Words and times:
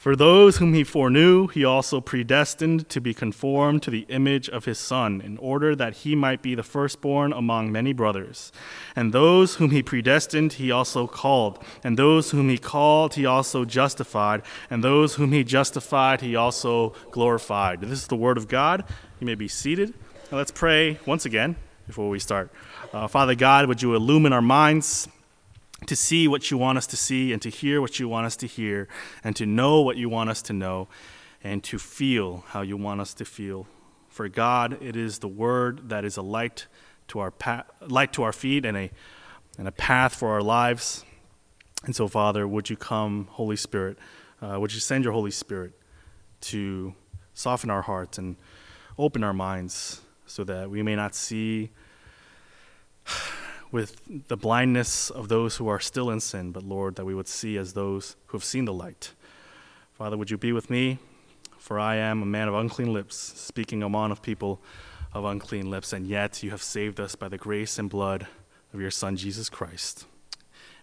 For 0.00 0.16
those 0.16 0.56
whom 0.56 0.72
he 0.72 0.82
foreknew, 0.82 1.48
he 1.48 1.62
also 1.62 2.00
predestined 2.00 2.88
to 2.88 3.02
be 3.02 3.12
conformed 3.12 3.82
to 3.82 3.90
the 3.90 4.06
image 4.08 4.48
of 4.48 4.64
his 4.64 4.78
Son, 4.78 5.20
in 5.20 5.36
order 5.36 5.76
that 5.76 5.98
he 5.98 6.14
might 6.14 6.40
be 6.40 6.54
the 6.54 6.62
firstborn 6.62 7.34
among 7.34 7.70
many 7.70 7.92
brothers. 7.92 8.50
And 8.96 9.12
those 9.12 9.56
whom 9.56 9.72
he 9.72 9.82
predestined, 9.82 10.54
he 10.54 10.70
also 10.70 11.06
called. 11.06 11.62
And 11.84 11.98
those 11.98 12.30
whom 12.30 12.48
he 12.48 12.56
called, 12.56 13.12
he 13.12 13.26
also 13.26 13.66
justified. 13.66 14.40
And 14.70 14.82
those 14.82 15.16
whom 15.16 15.32
he 15.32 15.44
justified, 15.44 16.22
he 16.22 16.34
also 16.34 16.94
glorified. 17.10 17.82
This 17.82 18.00
is 18.00 18.06
the 18.06 18.16
word 18.16 18.38
of 18.38 18.48
God. 18.48 18.84
You 19.20 19.26
may 19.26 19.34
be 19.34 19.48
seated. 19.48 19.92
Now 20.32 20.38
let's 20.38 20.50
pray 20.50 20.98
once 21.04 21.26
again 21.26 21.56
before 21.86 22.08
we 22.08 22.20
start. 22.20 22.50
Uh, 22.94 23.06
Father 23.06 23.34
God, 23.34 23.66
would 23.66 23.82
you 23.82 23.94
illumine 23.94 24.32
our 24.32 24.40
minds? 24.40 25.08
To 25.86 25.96
see 25.96 26.28
what 26.28 26.50
you 26.50 26.58
want 26.58 26.78
us 26.78 26.86
to 26.88 26.96
see 26.96 27.32
and 27.32 27.40
to 27.42 27.48
hear 27.48 27.80
what 27.80 27.98
you 27.98 28.08
want 28.08 28.26
us 28.26 28.36
to 28.36 28.46
hear 28.46 28.88
and 29.24 29.34
to 29.36 29.46
know 29.46 29.80
what 29.80 29.96
you 29.96 30.08
want 30.08 30.30
us 30.30 30.42
to 30.42 30.52
know 30.52 30.88
and 31.42 31.64
to 31.64 31.78
feel 31.78 32.44
how 32.48 32.60
you 32.60 32.76
want 32.76 33.00
us 33.00 33.14
to 33.14 33.24
feel. 33.24 33.66
For 34.08 34.28
God, 34.28 34.82
it 34.82 34.96
is 34.96 35.20
the 35.20 35.28
word 35.28 35.88
that 35.88 36.04
is 36.04 36.16
a 36.16 36.22
light 36.22 36.66
to 37.08 37.18
our 37.20 37.30
path, 37.30 37.66
light 37.80 38.12
to 38.14 38.22
our 38.22 38.32
feet 38.32 38.64
and 38.64 38.76
a 38.76 38.90
and 39.58 39.68
a 39.68 39.72
path 39.72 40.14
for 40.14 40.28
our 40.30 40.42
lives. 40.42 41.04
And 41.84 41.94
so, 41.94 42.08
Father, 42.08 42.46
would 42.46 42.70
you 42.70 42.76
come, 42.76 43.28
Holy 43.32 43.56
Spirit? 43.56 43.98
Uh, 44.40 44.58
would 44.60 44.72
you 44.72 44.80
send 44.80 45.04
your 45.04 45.12
Holy 45.12 45.30
Spirit 45.30 45.72
to 46.42 46.94
soften 47.34 47.70
our 47.70 47.82
hearts 47.82 48.18
and 48.18 48.36
open 48.98 49.24
our 49.24 49.32
minds 49.32 50.00
so 50.26 50.44
that 50.44 50.70
we 50.70 50.82
may 50.82 50.94
not 50.94 51.14
see 51.14 51.70
with 53.72 54.28
the 54.28 54.36
blindness 54.36 55.10
of 55.10 55.28
those 55.28 55.56
who 55.56 55.68
are 55.68 55.80
still 55.80 56.10
in 56.10 56.20
sin, 56.20 56.52
but 56.52 56.62
Lord, 56.62 56.96
that 56.96 57.04
we 57.04 57.14
would 57.14 57.28
see 57.28 57.56
as 57.56 57.72
those 57.72 58.16
who 58.26 58.36
have 58.36 58.44
seen 58.44 58.64
the 58.64 58.72
light. 58.72 59.12
Father, 59.92 60.16
would 60.16 60.30
you 60.30 60.38
be 60.38 60.52
with 60.52 60.70
me? 60.70 60.98
For 61.58 61.78
I 61.78 61.96
am 61.96 62.22
a 62.22 62.26
man 62.26 62.48
of 62.48 62.54
unclean 62.54 62.92
lips, 62.92 63.16
speaking 63.16 63.82
among 63.82 64.10
of 64.10 64.22
people 64.22 64.60
of 65.12 65.24
unclean 65.24 65.70
lips, 65.70 65.92
and 65.92 66.06
yet 66.06 66.42
you 66.42 66.50
have 66.50 66.62
saved 66.62 66.98
us 66.98 67.14
by 67.14 67.28
the 67.28 67.38
grace 67.38 67.78
and 67.78 67.90
blood 67.90 68.26
of 68.72 68.80
your 68.80 68.90
Son, 68.90 69.16
Jesus 69.16 69.48
Christ. 69.48 70.06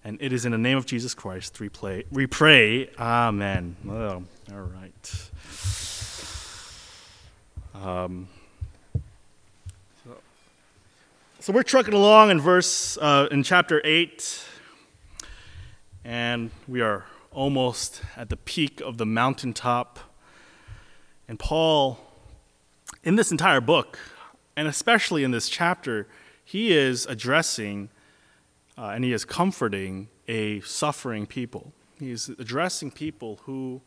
And 0.04 0.22
it 0.22 0.32
is 0.32 0.46
in 0.46 0.52
the 0.52 0.58
name 0.58 0.78
of 0.78 0.86
Jesus 0.86 1.14
Christ 1.14 1.60
we, 1.60 1.70
we 2.12 2.28
pray. 2.28 2.90
Amen. 2.98 3.76
Oh, 3.90 4.24
all 4.54 4.62
right. 4.62 5.30
Um, 7.74 8.28
So 11.48 11.54
we're 11.54 11.64
trucking 11.64 11.94
along 11.94 12.30
in 12.30 12.42
verse 12.42 12.98
uh, 12.98 13.30
in 13.32 13.42
chapter 13.42 13.80
eight, 13.86 14.44
and 16.04 16.52
we 16.68 16.82
are 16.82 17.06
almost 17.32 18.02
at 18.18 18.28
the 18.28 18.36
peak 18.36 18.82
of 18.82 18.98
the 18.98 19.06
mountaintop. 19.06 19.98
And 21.26 21.40
Paul, 21.40 22.00
in 23.02 23.16
this 23.16 23.32
entire 23.32 23.62
book, 23.62 23.98
and 24.58 24.68
especially 24.68 25.24
in 25.24 25.32
this 25.32 25.48
chapter, 25.48 26.10
he 26.44 26.74
is 26.74 27.06
addressing 27.06 27.92
uh, 28.78 28.88
and 28.88 29.06
he 29.06 29.14
is 29.14 29.24
comforting 29.24 30.10
a 30.28 30.60
suffering 30.60 31.26
people. 31.26 31.72
He's 31.98 32.28
addressing 32.28 32.92
people 32.92 33.40
who 33.44 33.82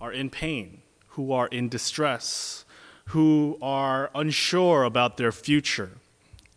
are 0.00 0.10
in 0.12 0.30
pain, 0.30 0.82
who 1.10 1.30
are 1.30 1.46
in 1.46 1.68
distress, 1.68 2.64
who 3.10 3.56
are 3.62 4.10
unsure 4.16 4.82
about 4.82 5.16
their 5.16 5.30
future 5.30 5.92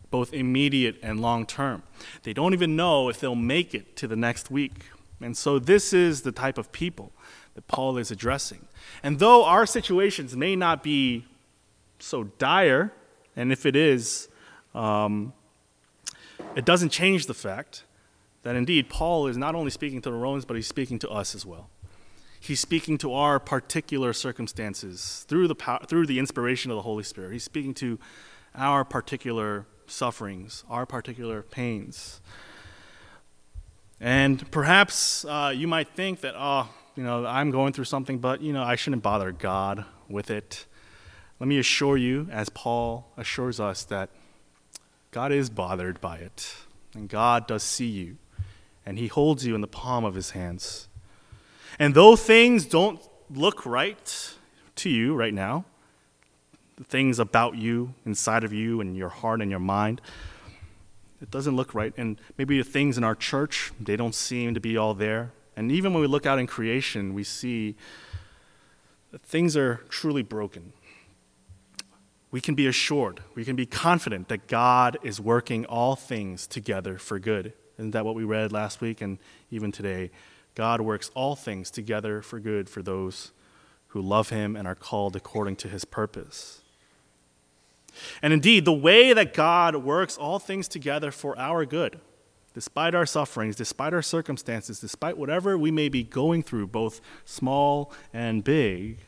both 0.09 0.33
immediate 0.33 0.97
and 1.01 1.19
long 1.19 1.45
term. 1.45 1.83
They 2.23 2.33
don't 2.33 2.53
even 2.53 2.75
know 2.75 3.09
if 3.09 3.19
they'll 3.19 3.35
make 3.35 3.73
it 3.73 3.95
to 3.97 4.07
the 4.07 4.15
next 4.15 4.49
week. 4.49 4.85
And 5.21 5.35
so, 5.35 5.59
this 5.59 5.93
is 5.93 6.21
the 6.21 6.31
type 6.31 6.57
of 6.57 6.71
people 6.71 7.11
that 7.55 7.67
Paul 7.67 7.97
is 7.97 8.11
addressing. 8.11 8.67
And 9.01 9.19
though 9.19 9.43
our 9.43 9.65
situations 9.65 10.35
may 10.35 10.55
not 10.55 10.83
be 10.83 11.25
so 11.99 12.25
dire, 12.37 12.93
and 13.35 13.51
if 13.51 13.65
it 13.65 13.75
is, 13.75 14.29
um, 14.75 15.33
it 16.55 16.65
doesn't 16.65 16.89
change 16.89 17.25
the 17.25 17.33
fact 17.33 17.83
that 18.43 18.55
indeed 18.55 18.89
Paul 18.89 19.27
is 19.27 19.37
not 19.37 19.55
only 19.55 19.71
speaking 19.71 20.01
to 20.03 20.11
the 20.11 20.15
Romans, 20.15 20.45
but 20.45 20.55
he's 20.55 20.67
speaking 20.67 20.99
to 20.99 21.09
us 21.09 21.35
as 21.35 21.45
well. 21.45 21.69
He's 22.39 22.59
speaking 22.59 22.97
to 22.99 23.13
our 23.13 23.39
particular 23.39 24.13
circumstances 24.13 25.25
through 25.27 25.47
the, 25.47 25.55
power, 25.55 25.79
through 25.87 26.05
the 26.05 26.19
inspiration 26.19 26.71
of 26.71 26.75
the 26.75 26.83
Holy 26.83 27.03
Spirit. 27.03 27.33
He's 27.33 27.43
speaking 27.43 27.73
to 27.75 27.99
our 28.55 28.85
particular 28.85 29.65
sufferings, 29.87 30.63
our 30.69 30.85
particular 30.85 31.41
pains. 31.41 32.21
And 33.99 34.49
perhaps 34.51 35.25
uh, 35.25 35.51
you 35.55 35.67
might 35.67 35.89
think 35.89 36.21
that, 36.21 36.35
oh, 36.37 36.69
you 36.95 37.03
know, 37.03 37.25
I'm 37.25 37.51
going 37.51 37.73
through 37.73 37.85
something, 37.85 38.19
but, 38.19 38.41
you 38.41 38.53
know, 38.53 38.63
I 38.63 38.75
shouldn't 38.75 39.03
bother 39.03 39.31
God 39.31 39.85
with 40.07 40.29
it. 40.29 40.65
Let 41.39 41.47
me 41.47 41.59
assure 41.59 41.97
you, 41.97 42.27
as 42.31 42.49
Paul 42.49 43.11
assures 43.17 43.59
us, 43.59 43.83
that 43.85 44.09
God 45.11 45.31
is 45.31 45.49
bothered 45.49 46.01
by 46.01 46.17
it, 46.17 46.55
and 46.93 47.07
God 47.07 47.47
does 47.47 47.63
see 47.63 47.87
you, 47.87 48.17
and 48.85 48.97
He 48.97 49.07
holds 49.07 49.45
you 49.45 49.55
in 49.55 49.61
the 49.61 49.67
palm 49.67 50.05
of 50.05 50.15
His 50.15 50.31
hands. 50.31 50.87
And 51.79 51.93
though 51.93 52.15
things 52.15 52.65
don't 52.65 52.99
look 53.29 53.65
right 53.65 54.35
to 54.77 54.89
you 54.89 55.13
right 55.15 55.33
now, 55.33 55.65
things 56.85 57.19
about 57.19 57.55
you, 57.55 57.93
inside 58.05 58.43
of 58.43 58.53
you, 58.53 58.81
and 58.81 58.95
your 58.95 59.09
heart 59.09 59.41
and 59.41 59.49
your 59.49 59.59
mind. 59.59 60.01
It 61.21 61.31
doesn't 61.31 61.55
look 61.55 61.73
right. 61.73 61.93
And 61.97 62.19
maybe 62.37 62.57
the 62.57 62.63
things 62.63 62.97
in 62.97 63.03
our 63.03 63.15
church, 63.15 63.71
they 63.79 63.95
don't 63.95 64.13
seem 64.13 64.53
to 64.53 64.59
be 64.59 64.77
all 64.77 64.93
there. 64.93 65.31
And 65.55 65.71
even 65.71 65.93
when 65.93 66.01
we 66.01 66.07
look 66.07 66.25
out 66.27 66.37
in 66.37 66.45
creation, 66.45 67.13
we 67.15 67.23
see 67.23 67.75
that 69.11 69.23
things 69.23 69.57
are 69.57 69.81
truly 69.89 70.21
broken. 70.21 70.73
We 72.29 72.41
can 72.41 72.55
be 72.55 72.67
assured, 72.67 73.21
we 73.35 73.45
can 73.45 73.55
be 73.55 73.65
confident 73.65 74.27
that 74.27 74.47
God 74.47 74.97
is 75.01 75.19
working 75.19 75.65
all 75.65 75.95
things 75.95 76.45
together 76.45 76.97
for 76.97 77.19
good. 77.19 77.53
Isn't 77.79 77.91
that 77.91 78.05
what 78.05 78.15
we 78.15 78.23
read 78.23 78.51
last 78.51 78.81
week 78.81 79.01
and 79.01 79.17
even 79.49 79.71
today? 79.71 80.11
God 80.53 80.81
works 80.81 81.09
all 81.15 81.35
things 81.35 81.71
together 81.71 82.21
for 82.21 82.39
good 82.39 82.69
for 82.69 82.81
those 82.81 83.31
who 83.87 84.01
love 84.01 84.29
him 84.29 84.55
and 84.55 84.67
are 84.67 84.75
called 84.75 85.15
according 85.15 85.55
to 85.57 85.67
his 85.69 85.85
purpose. 85.85 86.61
And 88.21 88.33
indeed, 88.33 88.65
the 88.65 88.73
way 88.73 89.13
that 89.13 89.33
God 89.33 89.75
works 89.77 90.17
all 90.17 90.39
things 90.39 90.67
together 90.67 91.11
for 91.11 91.37
our 91.37 91.65
good, 91.65 91.99
despite 92.53 92.95
our 92.95 93.05
sufferings, 93.05 93.55
despite 93.55 93.93
our 93.93 94.01
circumstances, 94.01 94.79
despite 94.79 95.17
whatever 95.17 95.57
we 95.57 95.71
may 95.71 95.89
be 95.89 96.03
going 96.03 96.43
through, 96.43 96.67
both 96.67 97.01
small 97.25 97.91
and 98.13 98.43
big, 98.43 98.99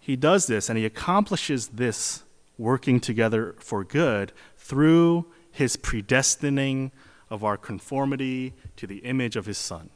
He 0.00 0.16
does 0.16 0.46
this 0.46 0.68
and 0.68 0.78
He 0.78 0.84
accomplishes 0.84 1.68
this 1.68 2.22
working 2.58 3.00
together 3.00 3.54
for 3.58 3.84
good 3.84 4.32
through 4.56 5.26
His 5.50 5.76
predestining 5.76 6.90
of 7.28 7.44
our 7.44 7.56
conformity 7.56 8.54
to 8.76 8.86
the 8.86 8.98
image 8.98 9.36
of 9.36 9.46
His 9.46 9.58
Son, 9.58 9.90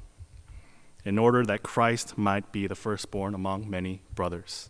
in 1.05 1.19
order 1.19 1.45
that 1.47 1.63
Christ 1.63 2.19
might 2.19 2.53
be 2.53 2.67
the 2.67 2.75
firstborn 2.75 3.35
among 3.35 3.71
many 3.71 4.03
brothers. 4.15 4.69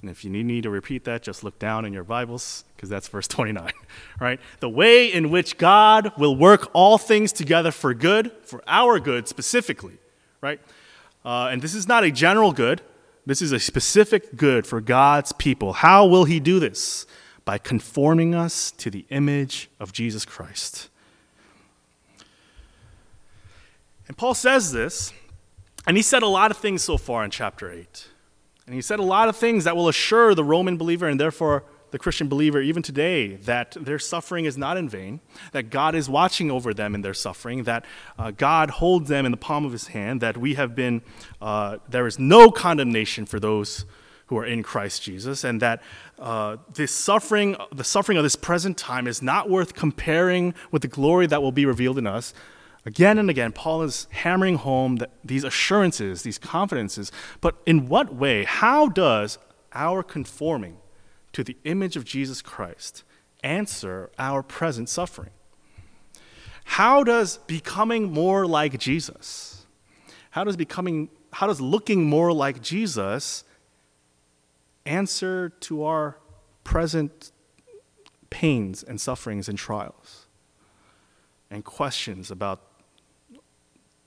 And 0.00 0.10
if 0.10 0.24
you 0.24 0.30
need 0.30 0.62
to 0.62 0.70
repeat 0.70 1.04
that, 1.04 1.22
just 1.22 1.42
look 1.42 1.58
down 1.58 1.84
in 1.84 1.92
your 1.92 2.04
Bibles, 2.04 2.64
because 2.76 2.88
that's 2.88 3.08
verse 3.08 3.26
29, 3.28 3.72
right? 4.20 4.40
The 4.60 4.68
way 4.68 5.12
in 5.12 5.30
which 5.30 5.58
God 5.58 6.12
will 6.16 6.36
work 6.36 6.70
all 6.72 6.98
things 6.98 7.32
together 7.32 7.72
for 7.72 7.94
good, 7.94 8.30
for 8.44 8.62
our 8.66 9.00
good 9.00 9.26
specifically, 9.26 9.98
right? 10.40 10.60
Uh, 11.24 11.48
and 11.50 11.62
this 11.62 11.74
is 11.74 11.88
not 11.88 12.04
a 12.04 12.10
general 12.10 12.52
good, 12.52 12.80
this 13.26 13.42
is 13.42 13.52
a 13.52 13.58
specific 13.58 14.36
good 14.36 14.66
for 14.66 14.80
God's 14.80 15.32
people. 15.32 15.74
How 15.74 16.06
will 16.06 16.24
He 16.24 16.40
do 16.40 16.58
this? 16.58 17.04
By 17.44 17.58
conforming 17.58 18.34
us 18.34 18.70
to 18.72 18.90
the 18.90 19.04
image 19.10 19.68
of 19.80 19.92
Jesus 19.92 20.24
Christ. 20.24 20.88
And 24.06 24.16
Paul 24.16 24.34
says 24.34 24.72
this, 24.72 25.12
and 25.86 25.96
he 25.96 26.02
said 26.02 26.22
a 26.22 26.26
lot 26.26 26.50
of 26.50 26.56
things 26.56 26.82
so 26.82 26.96
far 26.96 27.24
in 27.24 27.30
chapter 27.30 27.70
8. 27.70 28.08
And 28.68 28.74
he 28.74 28.82
said 28.82 28.98
a 28.98 29.02
lot 29.02 29.30
of 29.30 29.36
things 29.36 29.64
that 29.64 29.76
will 29.76 29.88
assure 29.88 30.34
the 30.34 30.44
Roman 30.44 30.76
believer 30.76 31.08
and 31.08 31.18
therefore 31.18 31.64
the 31.90 31.98
Christian 31.98 32.28
believer, 32.28 32.60
even 32.60 32.82
today, 32.82 33.36
that 33.36 33.74
their 33.80 33.98
suffering 33.98 34.44
is 34.44 34.58
not 34.58 34.76
in 34.76 34.90
vain, 34.90 35.20
that 35.52 35.70
God 35.70 35.94
is 35.94 36.06
watching 36.06 36.50
over 36.50 36.74
them 36.74 36.94
in 36.94 37.00
their 37.00 37.14
suffering, 37.14 37.62
that 37.62 37.86
uh, 38.18 38.30
God 38.30 38.68
holds 38.68 39.08
them 39.08 39.24
in 39.24 39.30
the 39.30 39.38
palm 39.38 39.64
of 39.64 39.72
his 39.72 39.86
hand, 39.86 40.20
that 40.20 40.36
we 40.36 40.52
have 40.52 40.74
been, 40.74 41.00
uh, 41.40 41.78
there 41.88 42.06
is 42.06 42.18
no 42.18 42.50
condemnation 42.50 43.24
for 43.24 43.40
those 43.40 43.86
who 44.26 44.36
are 44.36 44.44
in 44.44 44.62
Christ 44.62 45.02
Jesus, 45.02 45.44
and 45.44 45.62
that 45.62 45.82
uh, 46.18 46.58
this 46.74 46.92
suffering, 46.92 47.56
the 47.74 47.84
suffering 47.84 48.18
of 48.18 48.22
this 48.22 48.36
present 48.36 48.76
time 48.76 49.06
is 49.06 49.22
not 49.22 49.48
worth 49.48 49.72
comparing 49.72 50.52
with 50.70 50.82
the 50.82 50.88
glory 50.88 51.26
that 51.26 51.40
will 51.40 51.52
be 51.52 51.64
revealed 51.64 51.96
in 51.96 52.06
us. 52.06 52.34
Again 52.86 53.18
and 53.18 53.28
again, 53.28 53.52
Paul 53.52 53.82
is 53.82 54.06
hammering 54.10 54.56
home 54.56 54.98
these 55.24 55.44
assurances, 55.44 56.22
these 56.22 56.38
confidences. 56.38 57.12
But 57.40 57.56
in 57.66 57.88
what 57.88 58.14
way, 58.14 58.44
how 58.44 58.88
does 58.88 59.38
our 59.72 60.02
conforming 60.02 60.78
to 61.32 61.44
the 61.44 61.56
image 61.64 61.96
of 61.96 62.04
Jesus 62.04 62.40
Christ 62.40 63.04
answer 63.42 64.10
our 64.18 64.42
present 64.42 64.88
suffering? 64.88 65.30
How 66.64 67.02
does 67.02 67.38
becoming 67.46 68.12
more 68.12 68.46
like 68.46 68.78
Jesus, 68.78 69.66
how 70.30 70.44
does 70.44 70.56
becoming 70.56 71.08
how 71.32 71.46
does 71.46 71.60
looking 71.60 72.04
more 72.04 72.32
like 72.32 72.62
Jesus 72.62 73.44
answer 74.86 75.50
to 75.60 75.84
our 75.84 76.18
present 76.64 77.32
pains 78.30 78.82
and 78.82 79.00
sufferings 79.00 79.48
and 79.48 79.58
trials 79.58 80.26
and 81.50 81.64
questions 81.64 82.30
about 82.30 82.67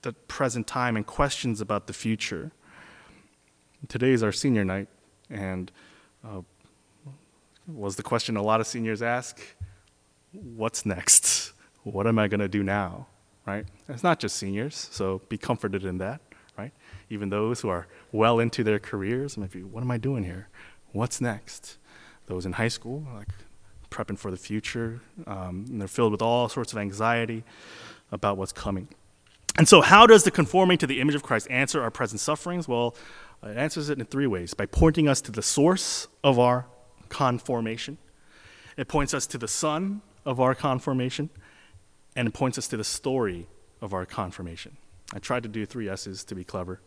the 0.02 0.12
present 0.12 0.66
time 0.66 0.96
and 0.96 1.06
questions 1.06 1.60
about 1.60 1.86
the 1.86 1.92
future. 1.92 2.50
Today 3.88 4.10
is 4.10 4.22
our 4.22 4.32
senior 4.32 4.64
night, 4.64 4.88
and 5.30 5.72
uh, 6.24 6.42
was 7.66 7.96
the 7.96 8.02
question 8.02 8.36
a 8.36 8.42
lot 8.42 8.60
of 8.60 8.66
seniors 8.66 9.02
ask 9.02 9.40
what's 10.32 10.86
next? 10.86 11.52
What 11.84 12.06
am 12.06 12.18
I 12.18 12.28
going 12.28 12.40
to 12.40 12.48
do 12.48 12.62
now? 12.62 13.06
Right? 13.46 13.66
It's 13.88 14.04
not 14.04 14.20
just 14.20 14.36
seniors, 14.36 14.88
so 14.90 15.20
be 15.28 15.36
comforted 15.36 15.84
in 15.84 15.98
that, 15.98 16.20
right? 16.56 16.72
Even 17.10 17.28
those 17.28 17.60
who 17.60 17.68
are 17.68 17.88
well 18.12 18.38
into 18.38 18.62
their 18.62 18.78
careers 18.78 19.36
might 19.36 19.50
be, 19.50 19.62
what 19.62 19.82
am 19.82 19.90
I 19.90 19.98
doing 19.98 20.22
here? 20.22 20.48
What's 20.92 21.20
next? 21.20 21.78
Those 22.26 22.46
in 22.46 22.52
high 22.52 22.68
school, 22.68 23.04
like 23.14 23.28
prepping 23.90 24.16
for 24.16 24.30
the 24.30 24.36
future, 24.36 25.00
um, 25.26 25.66
and 25.68 25.80
they're 25.80 25.88
filled 25.88 26.12
with 26.12 26.22
all 26.22 26.48
sorts 26.48 26.72
of 26.72 26.78
anxiety 26.78 27.42
about 28.12 28.36
what's 28.36 28.52
coming. 28.52 28.88
And 29.58 29.68
so, 29.68 29.82
how 29.82 30.06
does 30.06 30.24
the 30.24 30.30
conforming 30.30 30.78
to 30.78 30.86
the 30.86 31.00
image 31.00 31.14
of 31.14 31.22
Christ 31.22 31.46
answer 31.50 31.82
our 31.82 31.90
present 31.90 32.20
sufferings? 32.20 32.66
Well, 32.66 32.96
it 33.42 33.56
answers 33.56 33.90
it 33.90 33.98
in 33.98 34.06
three 34.06 34.26
ways 34.26 34.54
by 34.54 34.66
pointing 34.66 35.08
us 35.08 35.20
to 35.22 35.32
the 35.32 35.42
source 35.42 36.08
of 36.24 36.38
our 36.38 36.66
conformation, 37.08 37.98
it 38.76 38.88
points 38.88 39.12
us 39.12 39.26
to 39.28 39.38
the 39.38 39.48
Son 39.48 40.00
of 40.24 40.40
our 40.40 40.54
conformation, 40.54 41.28
and 42.16 42.26
it 42.28 42.32
points 42.32 42.56
us 42.56 42.68
to 42.68 42.76
the 42.76 42.84
story 42.84 43.46
of 43.82 43.92
our 43.92 44.06
conformation. 44.06 44.76
I 45.12 45.18
tried 45.18 45.42
to 45.42 45.48
do 45.48 45.66
three 45.66 45.88
S's 45.88 46.24
to 46.24 46.34
be 46.34 46.44
clever. 46.44 46.80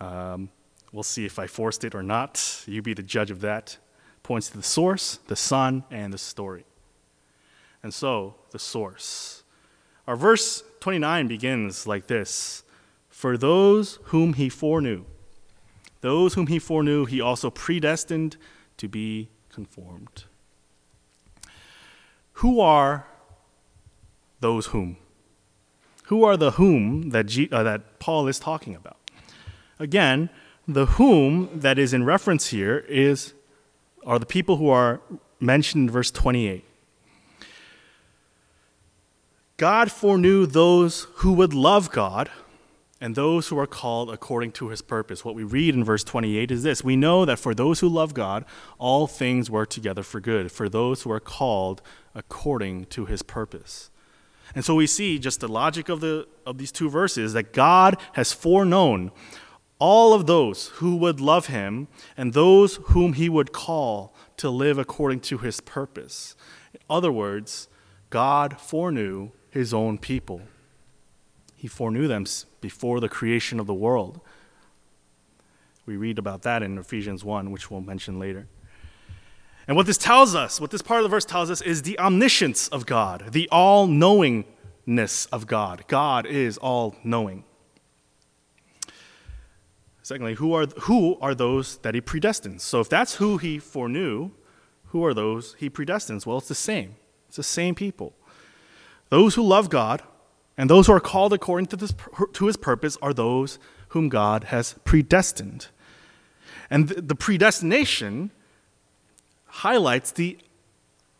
Um, 0.00 0.48
we'll 0.92 1.02
see 1.02 1.26
if 1.26 1.38
I 1.38 1.46
forced 1.46 1.84
it 1.84 1.94
or 1.94 2.02
not. 2.02 2.64
You 2.66 2.80
be 2.80 2.94
the 2.94 3.02
judge 3.02 3.30
of 3.30 3.42
that. 3.42 3.76
Points 4.22 4.48
to 4.50 4.56
the 4.56 4.62
source, 4.62 5.18
the 5.26 5.36
Son, 5.36 5.84
and 5.90 6.12
the 6.12 6.18
story. 6.18 6.64
And 7.82 7.92
so, 7.92 8.36
the 8.50 8.58
source. 8.58 9.42
Our 10.06 10.16
verse 10.16 10.62
29 10.80 11.26
begins 11.26 11.86
like 11.86 12.06
this 12.06 12.62
For 13.08 13.36
those 13.36 13.98
whom 14.04 14.34
he 14.34 14.48
foreknew, 14.48 15.04
those 16.00 16.34
whom 16.34 16.46
he 16.46 16.58
foreknew, 16.58 17.06
he 17.06 17.20
also 17.20 17.50
predestined 17.50 18.36
to 18.76 18.88
be 18.88 19.28
conformed. 19.50 20.24
Who 22.34 22.60
are 22.60 23.06
those 24.40 24.66
whom? 24.66 24.98
Who 26.04 26.22
are 26.22 26.36
the 26.36 26.52
whom 26.52 27.10
that, 27.10 27.26
G, 27.26 27.48
uh, 27.50 27.62
that 27.62 27.98
Paul 27.98 28.28
is 28.28 28.38
talking 28.38 28.76
about? 28.76 28.98
Again, 29.78 30.28
the 30.68 30.86
whom 30.86 31.48
that 31.52 31.78
is 31.78 31.94
in 31.94 32.04
reference 32.04 32.48
here 32.48 32.84
is 32.88 33.32
are 34.04 34.18
the 34.18 34.26
people 34.26 34.58
who 34.58 34.68
are 34.68 35.00
mentioned 35.40 35.88
in 35.88 35.90
verse 35.90 36.10
28. 36.10 36.65
God 39.56 39.90
foreknew 39.90 40.44
those 40.44 41.06
who 41.16 41.32
would 41.32 41.54
love 41.54 41.90
God 41.90 42.30
and 43.00 43.14
those 43.14 43.48
who 43.48 43.58
are 43.58 43.66
called 43.66 44.10
according 44.10 44.52
to 44.52 44.68
his 44.68 44.82
purpose. 44.82 45.24
What 45.24 45.34
we 45.34 45.44
read 45.44 45.74
in 45.74 45.82
verse 45.82 46.04
28 46.04 46.50
is 46.50 46.62
this 46.62 46.84
We 46.84 46.94
know 46.94 47.24
that 47.24 47.38
for 47.38 47.54
those 47.54 47.80
who 47.80 47.88
love 47.88 48.12
God, 48.12 48.44
all 48.78 49.06
things 49.06 49.50
work 49.50 49.70
together 49.70 50.02
for 50.02 50.20
good, 50.20 50.52
for 50.52 50.68
those 50.68 51.02
who 51.02 51.10
are 51.10 51.20
called 51.20 51.80
according 52.14 52.86
to 52.86 53.06
his 53.06 53.22
purpose. 53.22 53.90
And 54.54 54.62
so 54.62 54.74
we 54.74 54.86
see 54.86 55.18
just 55.18 55.40
the 55.40 55.48
logic 55.48 55.88
of, 55.88 56.00
the, 56.00 56.26
of 56.44 56.58
these 56.58 56.72
two 56.72 56.90
verses 56.90 57.32
that 57.32 57.54
God 57.54 57.96
has 58.12 58.32
foreknown 58.32 59.10
all 59.78 60.12
of 60.12 60.26
those 60.26 60.68
who 60.74 60.96
would 60.96 61.20
love 61.20 61.46
him 61.46 61.88
and 62.16 62.32
those 62.34 62.76
whom 62.84 63.14
he 63.14 63.28
would 63.30 63.52
call 63.52 64.14
to 64.36 64.50
live 64.50 64.78
according 64.78 65.20
to 65.20 65.38
his 65.38 65.60
purpose. 65.60 66.36
In 66.74 66.80
other 66.88 67.12
words, 67.12 67.68
God 68.08 68.58
foreknew 68.60 69.30
his 69.56 69.72
own 69.72 69.98
people. 69.98 70.42
He 71.56 71.66
foreknew 71.66 72.06
them 72.06 72.26
before 72.60 73.00
the 73.00 73.08
creation 73.08 73.58
of 73.58 73.66
the 73.66 73.74
world. 73.74 74.20
We 75.86 75.96
read 75.96 76.18
about 76.18 76.42
that 76.42 76.62
in 76.62 76.76
Ephesians 76.78 77.24
1, 77.24 77.50
which 77.50 77.70
we'll 77.70 77.80
mention 77.80 78.18
later. 78.18 78.48
And 79.66 79.76
what 79.76 79.86
this 79.86 79.98
tells 79.98 80.34
us, 80.34 80.60
what 80.60 80.70
this 80.70 80.82
part 80.82 81.00
of 81.00 81.04
the 81.04 81.08
verse 81.08 81.24
tells 81.24 81.50
us, 81.50 81.60
is 81.60 81.82
the 81.82 81.98
omniscience 81.98 82.68
of 82.68 82.86
God, 82.86 83.32
the 83.32 83.48
all 83.50 83.86
knowingness 83.86 85.26
of 85.26 85.46
God. 85.46 85.84
God 85.88 86.26
is 86.26 86.58
all 86.58 86.94
knowing. 87.02 87.44
Secondly, 90.02 90.34
who 90.34 90.52
are, 90.54 90.66
who 90.82 91.18
are 91.20 91.34
those 91.34 91.78
that 91.78 91.94
he 91.94 92.00
predestines? 92.00 92.60
So 92.60 92.80
if 92.80 92.88
that's 92.88 93.16
who 93.16 93.38
he 93.38 93.58
foreknew, 93.58 94.30
who 94.88 95.04
are 95.04 95.14
those 95.14 95.56
he 95.58 95.68
predestines? 95.68 96.26
Well, 96.26 96.38
it's 96.38 96.48
the 96.48 96.54
same. 96.54 96.94
It's 97.26 97.38
the 97.38 97.42
same 97.42 97.74
people. 97.74 98.12
Those 99.08 99.34
who 99.34 99.42
love 99.42 99.70
God 99.70 100.02
and 100.56 100.70
those 100.70 100.86
who 100.86 100.92
are 100.92 101.00
called 101.00 101.32
according 101.32 101.66
to, 101.66 101.76
this, 101.76 101.94
to 102.32 102.46
his 102.46 102.56
purpose 102.56 102.96
are 103.02 103.12
those 103.12 103.58
whom 103.88 104.08
God 104.08 104.44
has 104.44 104.74
predestined. 104.84 105.68
And 106.70 106.88
the, 106.88 107.02
the 107.02 107.14
predestination 107.14 108.30
highlights 109.46 110.12
the 110.12 110.38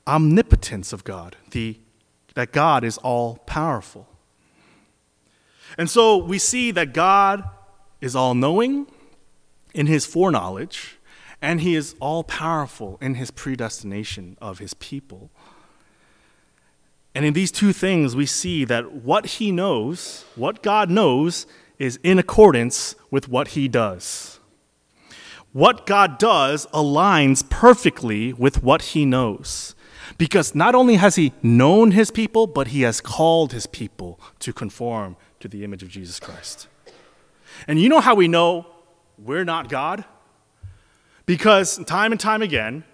omnipotence 0.07 0.93
of 0.93 1.05
God, 1.05 1.37
the, 1.51 1.79
that 2.35 2.53
God 2.53 2.85
is 2.85 2.99
all 2.99 3.37
powerful. 3.47 4.09
And 5.79 5.91
so 5.91 6.17
we 6.17 6.39
see 6.39 6.71
that 6.73 6.95
God 6.95 7.45
is 8.01 8.17
all 8.17 8.35
knowing 8.35 8.87
in 9.75 9.87
his 9.87 10.07
foreknowledge, 10.07 10.99
and 11.43 11.61
he 11.61 11.75
is 11.75 11.95
all 12.01 12.25
powerful 12.25 12.99
in 13.01 13.15
his 13.15 13.31
predestination 13.31 14.39
of 14.41 14.59
his 14.59 14.75
people. 14.75 15.31
And 17.17 17.25
in 17.25 17.33
these 17.33 17.51
two 17.51 17.73
things, 17.73 18.15
we 18.15 18.27
see 18.27 18.67
that 18.67 18.93
what 18.93 19.25
he 19.25 19.51
knows, 19.51 20.27
what 20.35 20.63
God 20.63 20.91
knows, 20.91 21.47
is 21.79 21.99
in 22.03 22.19
accordance 22.19 22.95
with 23.11 23.27
what 23.27 23.49
he 23.49 23.69
does. 23.69 24.39
What 25.55 25.87
God 25.87 26.19
does 26.19 26.67
aligns 26.75 27.49
perfectly 27.49 28.35
with 28.35 28.63
what 28.63 28.83
he 28.93 29.07
knows. 29.07 29.75
Because 30.19 30.55
not 30.55 30.75
only 30.75 30.97
has 30.97 31.17
he 31.17 31.33
known 31.43 31.93
his 31.93 32.11
people, 32.11 32.47
but 32.47 32.69
he 32.69 32.83
has 32.83 33.01
called 33.01 33.55
his 33.55 33.67
people 33.67 34.21
to 34.41 34.53
conform 34.53 35.17
to 35.41 35.49
the 35.49 35.65
image 35.65 35.83
of 35.83 35.89
Jesus 35.89 36.21
Christ. 36.21 36.69
And 37.67 37.81
you 37.81 37.89
know 37.89 38.01
how 38.01 38.15
we 38.15 38.29
know 38.29 38.67
we're 39.17 39.47
not 39.47 39.71
God? 39.71 40.05
Because 41.25 41.79
time 41.87 42.13
and 42.13 42.21
time 42.21 42.43
again, 42.43 42.85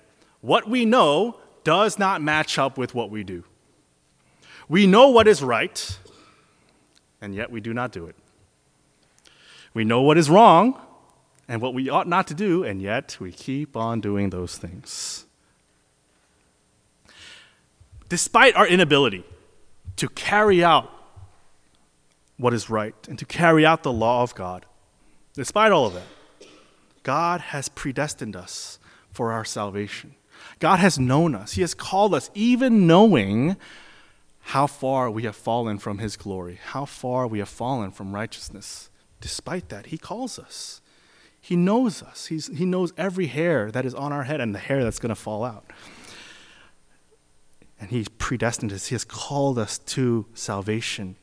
what 0.43 0.69
we 0.69 0.85
know 0.85 1.41
does 1.65 1.99
not 1.99 2.23
match 2.23 2.57
up 2.57 2.79
with 2.79 2.95
what 2.95 3.11
we 3.11 3.25
do. 3.25 3.43
We 4.69 4.87
know 4.87 5.09
what 5.09 5.29
is 5.29 5.43
right, 5.43 5.99
and 7.21 7.35
yet 7.35 7.51
we 7.51 7.61
do 7.61 7.75
not 7.75 7.93
do 7.93 8.07
it. 8.07 8.17
We 9.75 9.85
know 9.85 10.03
what 10.03 10.19
is 10.19 10.29
wrong 10.29 10.81
and 11.49 11.61
what 11.61 11.75
we 11.75 11.89
ought 11.89 12.09
not 12.09 12.27
to 12.29 12.35
do, 12.35 12.63
and 12.65 12.81
yet 12.81 13.17
we 13.21 13.33
keep 13.33 13.77
on 13.77 14.01
doing 14.01 14.31
those 14.31 14.57
things. 14.57 15.25
Despite 18.09 18.55
our 18.57 18.67
inability 18.67 19.25
to 19.97 20.09
carry 20.09 20.63
out 20.63 20.91
what 22.37 22.53
is 22.53 22.69
right 22.69 22.95
and 23.09 23.19
to 23.19 23.25
carry 23.25 23.65
out 23.65 23.83
the 23.83 23.93
law 23.93 24.23
of 24.23 24.35
God, 24.35 24.67
despite 25.35 25.73
all 25.73 25.87
of 25.87 25.95
that, 25.95 26.49
God 27.03 27.41
has 27.41 27.69
predestined 27.69 28.37
us 28.37 28.79
for 29.11 29.33
our 29.33 29.45
salvation. 29.45 30.15
God 30.59 30.79
has 30.79 30.99
known 30.99 31.35
us. 31.35 31.53
He 31.53 31.63
has 31.63 31.75
called 31.75 32.15
us, 32.15 32.31
even 32.35 32.87
knowing 32.87 33.57
how 34.43 34.67
far 34.67 35.11
we 35.11 35.23
have 35.23 35.37
fallen 35.37 35.79
from 35.79 35.99
His 35.99 36.17
glory, 36.17 36.59
how 36.63 36.85
far 36.85 37.27
we 37.27 37.39
have 37.39 37.49
fallen 37.49 37.91
from 37.91 38.15
righteousness. 38.15 38.91
Despite 39.21 39.69
that, 39.69 39.87
He 39.87 39.99
calls 39.99 40.39
us. 40.39 40.81
He 41.41 41.57
knows 41.57 42.03
us. 42.03 42.27
He's, 42.27 42.49
he 42.49 42.65
knows 42.65 42.93
every 42.97 43.27
hair 43.27 43.71
that 43.71 43.87
is 43.87 43.95
on 43.95 44.13
our 44.13 44.25
head 44.25 44.41
and 44.41 44.55
the 44.55 44.59
hair 44.59 44.85
that's 44.85 44.99
going 44.99 45.11
to 45.11 45.15
fall 45.15 45.45
out. 45.45 45.65
And 47.81 47.91
He's 47.91 48.09
predestined 48.09 48.73
us. 48.73 48.87
He 48.87 48.95
has 48.95 49.05
called 49.05 49.59
us 49.59 49.79
to 49.79 50.27
salvation. 50.35 51.17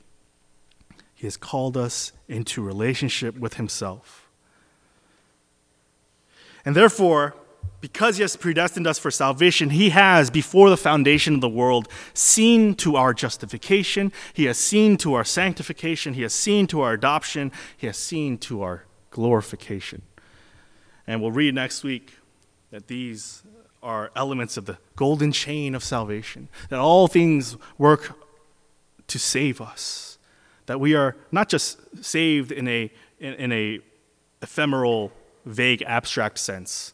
He 1.14 1.28
has 1.28 1.38
called 1.38 1.78
us 1.78 2.14
into 2.28 2.62
relationship 2.62 3.38
with 3.38 3.56
Himself. 3.56 4.30
And 6.66 6.76
therefore, 6.76 7.36
because 7.82 8.18
he 8.18 8.22
has 8.24 8.36
predestined 8.36 8.86
us 8.86 9.00
for 9.00 9.10
salvation, 9.10 9.70
he 9.70 9.90
has, 9.92 10.30
before 10.30 10.70
the 10.70 10.78
foundation 10.78 11.36
of 11.36 11.42
the 11.42 11.50
world, 11.50 11.88
seen 12.14 12.76
to 12.76 12.96
our 12.96 13.14
justification, 13.14 14.12
he 14.34 14.46
has 14.46 14.58
seen 14.58 14.98
to 14.98 15.14
our 15.14 15.24
sanctification, 15.24 16.14
he 16.14 16.24
has 16.24 16.34
seen 16.34 16.68
to 16.68 16.82
our 16.82 16.94
adoption, 16.94 17.52
he 17.78 17.88
has 17.88 17.98
seen 17.98 18.38
to 18.40 18.62
our 18.62 18.86
glorification. 19.12 20.02
And 21.08 21.22
we'll 21.22 21.32
read 21.32 21.56
next 21.56 21.84
week 21.84 22.18
that 22.72 22.88
these 22.88 23.44
are 23.82 24.12
elements 24.16 24.58
of 24.58 24.66
the 24.66 24.78
golden 24.96 25.32
chain 25.32 25.74
of 25.74 25.84
salvation, 25.84 26.50
that 26.70 26.80
all 26.80 27.08
things 27.08 27.56
work 27.78 28.20
to 29.08 29.18
save 29.18 29.62
us, 29.62 30.18
that 30.66 30.80
we 30.80 30.94
are 30.94 31.16
not 31.32 31.48
just 31.48 32.04
saved 32.04 32.52
in 32.52 32.68
a, 32.68 32.92
in, 33.20 33.34
in 33.36 33.52
a 33.54 33.80
ephemeral, 34.42 35.12
vague, 35.46 35.82
abstract 35.84 36.38
sense, 36.38 36.94